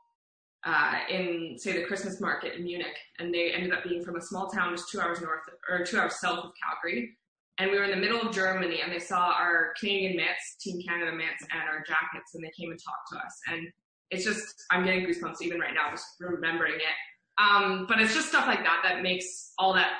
uh, 0.65 0.99
in 1.09 1.55
say 1.57 1.73
the 1.73 1.83
Christmas 1.83 2.21
market 2.21 2.55
in 2.55 2.63
Munich, 2.63 2.95
and 3.19 3.33
they 3.33 3.51
ended 3.51 3.73
up 3.73 3.83
being 3.83 4.01
from 4.01 4.15
a 4.15 4.21
small 4.21 4.47
town 4.47 4.73
just 4.73 4.89
two 4.89 5.01
hours 5.01 5.21
north 5.21 5.41
or 5.69 5.85
two 5.85 5.99
hours 5.99 6.21
south 6.21 6.39
of 6.39 6.51
Calgary 6.63 7.17
and 7.59 7.69
we 7.69 7.77
were 7.77 7.83
in 7.83 7.91
the 7.91 7.97
middle 7.97 8.21
of 8.21 8.33
Germany 8.33 8.79
and 8.81 8.91
they 8.91 8.99
saw 8.99 9.33
our 9.33 9.73
Canadian 9.79 10.15
mitts, 10.15 10.55
Team 10.61 10.81
Canada 10.81 11.11
mitts, 11.11 11.45
and 11.51 11.61
our 11.69 11.83
jackets, 11.85 12.33
and 12.33 12.43
they 12.43 12.51
came 12.57 12.71
and 12.71 12.79
talked 12.81 13.11
to 13.11 13.17
us. 13.17 13.39
And 13.51 13.67
it's 14.09 14.23
just, 14.23 14.63
I'm 14.71 14.85
getting 14.85 15.05
goosebumps 15.05 15.41
even 15.41 15.59
right 15.59 15.73
now 15.73 15.91
just 15.91 16.05
remembering 16.19 16.75
it. 16.75 17.41
Um, 17.41 17.85
but 17.87 17.99
it's 18.01 18.13
just 18.13 18.29
stuff 18.29 18.47
like 18.47 18.63
that 18.63 18.81
that 18.83 19.01
makes 19.01 19.53
all 19.57 19.73
that 19.73 19.91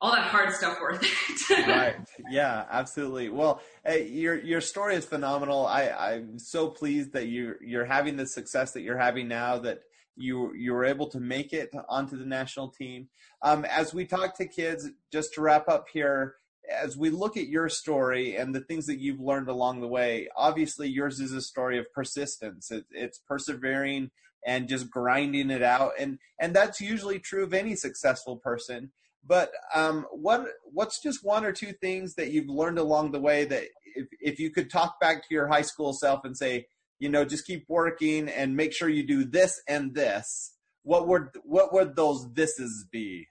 all 0.00 0.12
that 0.12 0.24
hard 0.24 0.52
stuff 0.52 0.78
worth 0.80 1.02
it. 1.02 1.66
right. 1.66 1.96
Yeah, 2.30 2.66
absolutely. 2.70 3.30
Well, 3.30 3.62
hey, 3.84 4.06
your 4.06 4.38
your 4.38 4.60
story 4.60 4.94
is 4.94 5.06
phenomenal. 5.06 5.66
I 5.66 5.88
I'm 5.88 6.38
so 6.38 6.68
pleased 6.68 7.14
that 7.14 7.28
you 7.28 7.54
you're 7.62 7.86
having 7.86 8.16
the 8.16 8.26
success 8.26 8.72
that 8.72 8.82
you're 8.82 8.98
having 8.98 9.26
now. 9.26 9.58
That 9.58 9.80
you 10.14 10.54
you 10.54 10.74
were 10.74 10.84
able 10.84 11.08
to 11.08 11.18
make 11.18 11.52
it 11.52 11.70
onto 11.88 12.18
the 12.18 12.26
national 12.26 12.68
team. 12.68 13.08
Um, 13.42 13.64
as 13.64 13.94
we 13.94 14.04
talk 14.04 14.36
to 14.36 14.46
kids, 14.46 14.88
just 15.10 15.32
to 15.34 15.40
wrap 15.40 15.66
up 15.66 15.86
here, 15.90 16.36
as 16.70 16.96
we 16.96 17.10
look 17.10 17.36
at 17.36 17.48
your 17.48 17.68
story 17.68 18.36
and 18.36 18.54
the 18.54 18.60
things 18.60 18.86
that 18.86 19.00
you've 19.00 19.20
learned 19.20 19.48
along 19.48 19.80
the 19.80 19.88
way, 19.88 20.28
obviously 20.36 20.88
yours 20.88 21.20
is 21.20 21.32
a 21.32 21.40
story 21.40 21.78
of 21.78 21.92
persistence. 21.92 22.70
It, 22.70 22.84
it's 22.90 23.18
persevering 23.18 24.10
and 24.46 24.68
just 24.68 24.90
grinding 24.90 25.50
it 25.50 25.62
out, 25.62 25.92
and 25.98 26.18
and 26.40 26.54
that's 26.54 26.80
usually 26.80 27.18
true 27.18 27.42
of 27.44 27.52
any 27.52 27.74
successful 27.74 28.36
person. 28.36 28.92
But 29.26 29.50
um, 29.74 30.06
what 30.12 30.46
what's 30.72 31.02
just 31.02 31.24
one 31.24 31.44
or 31.44 31.52
two 31.52 31.72
things 31.72 32.14
that 32.14 32.30
you've 32.30 32.48
learned 32.48 32.78
along 32.78 33.10
the 33.10 33.20
way 33.20 33.44
that 33.44 33.64
if 33.84 34.06
if 34.20 34.38
you 34.38 34.50
could 34.50 34.70
talk 34.70 35.00
back 35.00 35.22
to 35.22 35.34
your 35.34 35.48
high 35.48 35.62
school 35.62 35.92
self 35.92 36.24
and 36.24 36.36
say, 36.36 36.66
you 36.98 37.08
know, 37.08 37.24
just 37.24 37.46
keep 37.46 37.64
working 37.68 38.28
and 38.28 38.56
make 38.56 38.72
sure 38.72 38.88
you 38.88 39.06
do 39.06 39.24
this 39.24 39.60
and 39.68 39.94
this. 39.94 40.54
What 40.82 41.08
would 41.08 41.28
what 41.42 41.72
would 41.72 41.96
those 41.96 42.26
thises 42.28 42.88
be? 42.90 43.26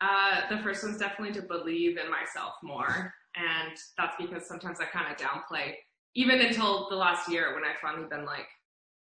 Uh, 0.00 0.42
the 0.50 0.62
first 0.62 0.84
one's 0.84 0.98
definitely 0.98 1.34
to 1.40 1.46
believe 1.46 1.96
in 1.98 2.10
myself 2.10 2.54
more. 2.62 3.14
And 3.36 3.76
that's 3.98 4.16
because 4.18 4.46
sometimes 4.46 4.78
I 4.80 4.84
kind 4.84 5.10
of 5.10 5.18
downplay, 5.18 5.74
even 6.14 6.40
until 6.40 6.88
the 6.88 6.96
last 6.96 7.28
year 7.28 7.54
when 7.54 7.64
I 7.64 7.74
finally 7.80 8.06
been 8.08 8.24
like, 8.24 8.46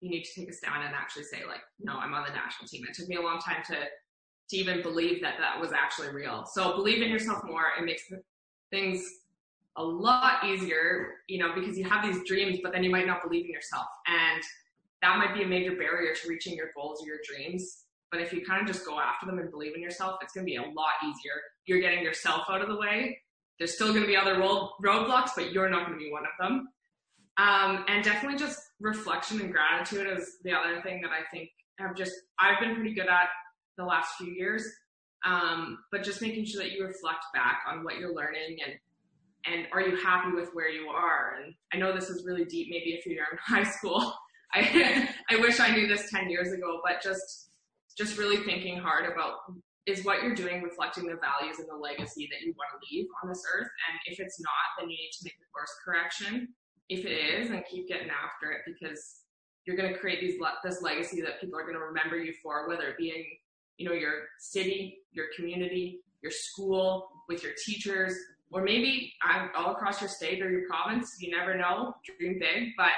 you 0.02 0.10
need 0.10 0.23
to 0.23 0.39
take 0.39 0.49
a 0.49 0.54
stand 0.54 0.84
and 0.84 0.95
actually 0.95 1.23
say 1.23 1.45
like, 1.47 1.62
no, 1.80 1.93
I'm 1.93 2.13
on 2.13 2.23
the 2.23 2.34
national 2.34 2.67
team. 2.67 2.86
It 2.88 2.95
took 2.95 3.08
me 3.08 3.15
a 3.15 3.21
long 3.21 3.39
time 3.39 3.63
to, 3.67 3.75
to 3.75 4.58
even 4.58 4.82
believe 4.82 5.21
that 5.21 5.36
that 5.39 5.60
was 5.60 5.71
actually 5.71 6.10
real. 6.10 6.45
So 6.45 6.75
believe 6.75 7.02
in 7.02 7.10
yourself 7.10 7.43
more. 7.43 7.63
It 7.78 7.86
makes 7.86 8.04
things 8.71 9.06
a 9.78 9.84
lot 9.84 10.45
easier, 10.45 11.15
you 11.28 11.39
know, 11.39 11.54
because 11.54 11.78
you 11.78 11.84
have 11.86 12.06
these 12.06 12.23
dreams, 12.28 12.60
but 12.62 12.71
then 12.71 12.84
you 12.84 12.89
might 12.89 13.08
not 13.08 13.23
believe 13.23 13.45
in 13.45 13.52
yourself. 13.52 13.88
And 14.08 14.41
that 15.02 15.17
might 15.17 15.34
be 15.34 15.43
a 15.43 15.47
major 15.47 15.75
barrier 15.75 16.13
to 16.13 16.30
reaching 16.30 16.56
your 16.56 16.69
goals 16.75 17.02
or 17.02 17.08
your 17.08 17.19
dreams. 17.25 17.86
But 18.11 18.21
if 18.21 18.33
you 18.33 18.45
kind 18.45 18.61
of 18.61 18.67
just 18.67 18.85
go 18.85 18.99
after 18.99 19.25
them 19.25 19.39
and 19.39 19.51
believe 19.51 19.75
in 19.75 19.81
yourself, 19.81 20.19
it's 20.21 20.33
going 20.33 20.45
to 20.45 20.49
be 20.49 20.57
a 20.57 20.61
lot 20.61 20.93
easier. 21.03 21.33
You're 21.65 21.79
getting 21.79 22.03
yourself 22.03 22.43
out 22.49 22.61
of 22.61 22.67
the 22.67 22.77
way. 22.77 23.19
There's 23.57 23.75
still 23.75 23.89
going 23.89 24.01
to 24.01 24.07
be 24.07 24.15
other 24.15 24.39
road, 24.39 24.71
roadblocks, 24.83 25.31
but 25.35 25.51
you're 25.51 25.69
not 25.69 25.85
going 25.85 25.99
to 25.99 26.03
be 26.03 26.11
one 26.11 26.23
of 26.23 26.31
them. 26.39 26.69
Um, 27.37 27.85
and 27.87 28.03
definitely 28.03 28.37
just 28.37 28.59
reflection 28.79 29.39
and 29.41 29.51
gratitude 29.51 30.07
is 30.17 30.37
the 30.43 30.53
other 30.53 30.81
thing 30.81 31.01
that 31.01 31.11
I 31.11 31.23
think 31.31 31.49
I've 31.79 31.95
just, 31.95 32.13
I've 32.39 32.59
been 32.59 32.75
pretty 32.75 32.93
good 32.93 33.07
at 33.07 33.29
the 33.77 33.85
last 33.85 34.15
few 34.17 34.31
years. 34.31 34.65
Um, 35.25 35.79
but 35.91 36.03
just 36.03 36.21
making 36.21 36.45
sure 36.45 36.63
that 36.63 36.71
you 36.71 36.85
reflect 36.85 37.25
back 37.33 37.61
on 37.67 37.83
what 37.83 37.97
you're 37.97 38.13
learning 38.13 38.57
and 38.65 38.75
and 39.45 39.67
are 39.71 39.81
you 39.81 39.95
happy 39.95 40.35
with 40.35 40.49
where 40.53 40.69
you 40.69 40.89
are? 40.89 41.35
And 41.41 41.53
I 41.73 41.77
know 41.77 41.93
this 41.95 42.09
is 42.09 42.25
really 42.25 42.45
deep, 42.45 42.67
maybe 42.69 42.91
if 42.91 43.05
you're 43.05 43.23
in 43.31 43.37
high 43.41 43.63
school. 43.63 44.13
I 44.53 45.09
I 45.29 45.37
wish 45.37 45.59
I 45.59 45.71
knew 45.75 45.87
this 45.87 46.09
ten 46.09 46.29
years 46.29 46.51
ago, 46.51 46.81
but 46.83 47.01
just 47.01 47.48
just 47.99 48.17
really 48.17 48.38
thinking 48.38 48.77
hard 48.77 49.12
about 49.12 49.51
is 49.85 50.05
what 50.05 50.23
you're 50.23 50.35
doing 50.35 50.62
reflecting 50.62 51.05
the 51.05 51.19
values 51.19 51.59
and 51.59 51.67
the 51.67 51.75
legacy 51.75 52.29
that 52.31 52.41
you 52.45 52.53
want 52.55 52.69
to 52.71 52.79
leave 52.89 53.07
on 53.21 53.27
this 53.29 53.43
earth? 53.53 53.67
And 53.67 53.99
if 54.13 54.19
it's 54.19 54.39
not, 54.39 54.79
then 54.79 54.89
you 54.89 54.95
need 54.95 55.12
to 55.19 55.25
make 55.25 55.35
a 55.35 55.47
course 55.51 55.73
correction. 55.83 56.47
If 56.88 57.05
it 57.05 57.12
is, 57.12 57.49
then 57.49 57.62
keep 57.69 57.89
getting 57.89 58.09
after 58.09 58.51
it 58.51 58.62
because 58.65 59.21
you're 59.65 59.75
going 59.75 59.93
to 59.93 59.99
create 59.99 60.21
these 60.21 60.39
this 60.63 60.81
legacy 60.81 61.21
that 61.21 61.41
people 61.41 61.59
are 61.59 61.63
going 61.63 61.75
to 61.75 61.83
remember 61.83 62.17
you 62.17 62.33
for, 62.41 62.67
whether 62.69 62.88
it 62.88 62.97
be 62.97 63.09
in 63.09 63.23
you 63.77 63.88
know 63.88 63.93
your 63.93 64.13
city, 64.39 64.99
your 65.12 65.25
community, 65.35 65.99
your 66.21 66.31
school, 66.31 67.09
with 67.27 67.43
your 67.43 67.53
teachers, 67.65 68.15
or 68.51 68.63
maybe 68.63 69.13
all 69.55 69.73
across 69.73 70.01
your 70.01 70.09
state 70.09 70.41
or 70.41 70.49
your 70.49 70.67
province. 70.67 71.17
You 71.19 71.35
never 71.35 71.57
know. 71.57 71.93
Dream 72.17 72.39
big, 72.39 72.69
but 72.77 72.91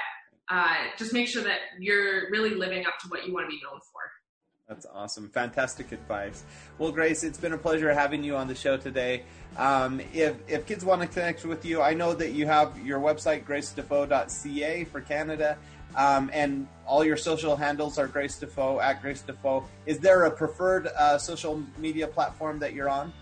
uh, 0.48 0.76
just 0.96 1.12
make 1.12 1.28
sure 1.28 1.42
that 1.42 1.58
you're 1.80 2.30
really 2.30 2.54
living 2.54 2.86
up 2.86 2.98
to 3.00 3.08
what 3.08 3.26
you 3.26 3.32
want 3.32 3.46
to 3.46 3.50
be 3.50 3.60
known 3.62 3.80
for. 3.92 4.11
That's 4.72 4.86
awesome. 4.94 5.28
Fantastic 5.28 5.92
advice. 5.92 6.44
Well, 6.78 6.92
Grace, 6.92 7.24
it's 7.24 7.36
been 7.36 7.52
a 7.52 7.58
pleasure 7.58 7.92
having 7.92 8.24
you 8.24 8.36
on 8.36 8.48
the 8.48 8.54
show 8.54 8.78
today. 8.78 9.24
Um, 9.58 10.00
if, 10.14 10.34
if 10.48 10.64
kids 10.64 10.82
want 10.82 11.02
to 11.02 11.06
connect 11.06 11.44
with 11.44 11.66
you, 11.66 11.82
I 11.82 11.92
know 11.92 12.14
that 12.14 12.32
you 12.32 12.46
have 12.46 12.80
your 12.80 12.98
website, 12.98 13.44
gracedefoe.ca 13.44 14.84
for 14.84 15.02
Canada, 15.02 15.58
um, 15.94 16.30
and 16.32 16.66
all 16.86 17.04
your 17.04 17.18
social 17.18 17.54
handles 17.54 17.98
are 17.98 18.06
Grace 18.06 18.38
Defoe, 18.38 18.80
at 18.80 19.02
Grace 19.02 19.20
Defoe. 19.20 19.62
Is 19.84 19.98
there 19.98 20.24
a 20.24 20.30
preferred 20.30 20.86
uh, 20.86 21.18
social 21.18 21.62
media 21.76 22.06
platform 22.06 22.58
that 22.60 22.72
you're 22.72 22.88
on? 22.88 23.12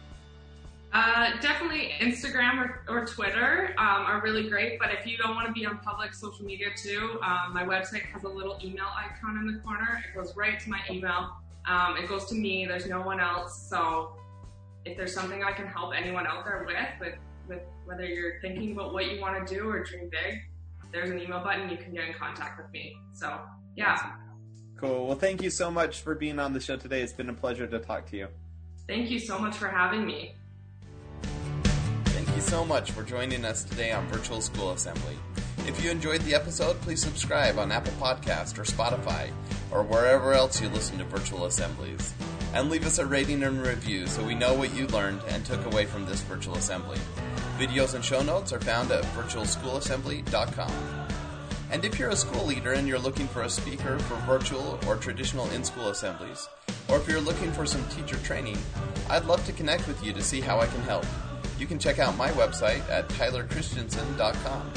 Uh, 0.92 1.38
definitely 1.40 1.92
Instagram 2.00 2.59
or, 2.59 2.85
or 2.88 3.07
Twitter 3.07 3.72
um, 3.79 4.03
are 4.07 4.20
really 4.22 4.48
great, 4.48 4.76
but 4.79 4.88
if 4.90 5.07
you 5.07 5.16
don't 5.16 5.37
want 5.37 5.46
to 5.46 5.53
be 5.53 5.64
on 5.64 5.79
public 5.79 6.12
social 6.12 6.44
media 6.44 6.66
too, 6.76 7.20
um, 7.22 7.55
my 7.55 7.62
website 7.62 8.03
has 8.12 8.24
a 8.24 8.29
little 8.29 8.59
email 8.62 8.88
icon 8.96 9.37
in 9.38 9.46
the 9.46 9.61
corner. 9.61 10.03
It 10.05 10.16
goes 10.18 10.35
right 10.37 10.59
to 10.59 10.68
my 10.68 10.81
email. 10.90 11.37
Um, 11.68 11.96
it 11.96 12.09
goes 12.09 12.24
to 12.26 12.35
me. 12.35 12.66
There's 12.66 12.87
no 12.87 13.03
one 13.03 13.20
else. 13.20 13.68
So 13.68 14.16
if 14.85 14.96
there's 14.96 15.14
something 15.14 15.44
I 15.44 15.53
can 15.53 15.66
help 15.66 15.94
anyone 15.96 16.26
out 16.26 16.44
there 16.44 16.64
with, 16.66 16.76
with, 16.98 17.18
with 17.48 17.62
whether 17.85 18.05
you're 18.05 18.40
thinking 18.40 18.72
about 18.72 18.92
what 18.92 19.12
you 19.12 19.20
want 19.20 19.46
to 19.46 19.55
do 19.55 19.68
or 19.68 19.85
dream 19.85 20.11
big, 20.11 20.40
there's 20.90 21.11
an 21.11 21.20
email 21.20 21.44
button. 21.44 21.70
You 21.70 21.76
can 21.76 21.94
get 21.94 22.09
in 22.09 22.14
contact 22.14 22.61
with 22.61 22.70
me. 22.72 22.96
So 23.12 23.38
yeah. 23.76 24.14
Cool. 24.76 25.07
Well, 25.07 25.16
thank 25.16 25.40
you 25.40 25.50
so 25.50 25.70
much 25.70 26.00
for 26.00 26.16
being 26.16 26.40
on 26.40 26.53
the 26.53 26.61
show 26.61 26.76
today. 26.76 27.03
It's 27.03 27.12
been 27.12 27.29
a 27.29 27.35
pleasure 27.35 27.68
to 27.68 27.79
talk 27.79 28.07
to 28.11 28.16
you. 28.16 28.26
Thank 28.88 29.09
you 29.09 29.20
so 29.20 29.38
much 29.38 29.57
for 29.57 29.68
having 29.68 30.05
me 30.05 30.35
you 32.35 32.43
so 32.43 32.64
much 32.64 32.90
for 32.90 33.03
joining 33.03 33.45
us 33.45 33.64
today 33.64 33.93
on 33.93 34.07
Virtual 34.09 34.40
School 34.40 34.73
Assembly. 34.73 35.16
If 35.66 35.83
you 35.83 35.90
enjoyed 35.90 36.21
the 36.23 36.35
episode, 36.35 36.81
please 36.83 37.01
subscribe 37.01 37.59
on 37.59 37.73
Apple 37.73 37.93
Podcast 37.95 38.59
or 38.59 38.64
Spotify 38.64 39.31
or 39.71 39.83
wherever 39.83 40.33
else 40.33 40.61
you 40.61 40.69
listen 40.69 40.99
to 40.99 41.05
virtual 41.05 41.47
assemblies. 41.47 42.12
And 42.53 42.69
leave 42.69 42.85
us 42.85 42.99
a 42.99 43.07
rating 43.07 43.43
and 43.43 43.64
review 43.66 44.07
so 44.07 44.23
we 44.23 44.35
know 44.35 44.53
what 44.53 44.75
you 44.75 44.87
learned 44.88 45.23
and 45.29 45.47
took 45.47 45.64
away 45.66 45.87
from 45.87 46.05
this 46.05 46.21
virtual 46.23 46.57
assembly. 46.57 46.99
Videos 47.59 47.95
and 47.95 48.05
show 48.05 48.23
notes 48.23 48.53
are 48.53 48.61
found 48.61 48.90
at 48.90 49.05
virtualschoolassembly.com. 49.14 50.73
And 51.71 51.85
if 51.85 51.99
you're 51.99 52.11
a 52.11 52.16
school 52.16 52.45
leader 52.45 52.73
and 52.73 52.87
you're 52.87 52.99
looking 52.99 53.29
for 53.29 53.43
a 53.43 53.51
speaker 53.51 53.99
for 54.01 54.16
virtual 54.27 54.79
or 54.87 54.97
traditional 54.97 55.49
in 55.51 55.64
school 55.64 55.88
assemblies, 55.88 56.49
or 56.88 56.99
if 56.99 57.09
you're 57.09 57.21
looking 57.21 57.51
for 57.53 57.64
some 57.64 57.85
teacher 57.88 58.16
training, 58.19 58.59
I'd 59.09 59.25
love 59.25 59.45
to 59.47 59.53
connect 59.53 59.88
with 59.88 60.05
you 60.05 60.12
to 60.12 60.23
see 60.23 60.40
how 60.40 60.61
I 60.61 60.66
can 60.66 60.83
help 60.83 61.07
you 61.61 61.66
can 61.66 61.79
check 61.79 61.99
out 61.99 62.16
my 62.16 62.31
website 62.31 62.88
at 62.88 63.09
tylerchristiansen.com. 63.11 64.70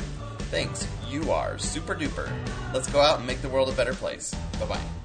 Thanks, 0.51 0.87
you 1.09 1.31
are 1.31 1.57
super 1.57 1.95
duper. 1.95 2.29
Let's 2.73 2.91
go 2.91 3.01
out 3.01 3.17
and 3.19 3.27
make 3.27 3.41
the 3.41 3.49
world 3.49 3.69
a 3.69 3.73
better 3.73 3.93
place. 3.93 4.35
Bye 4.59 4.65
bye. 4.65 5.02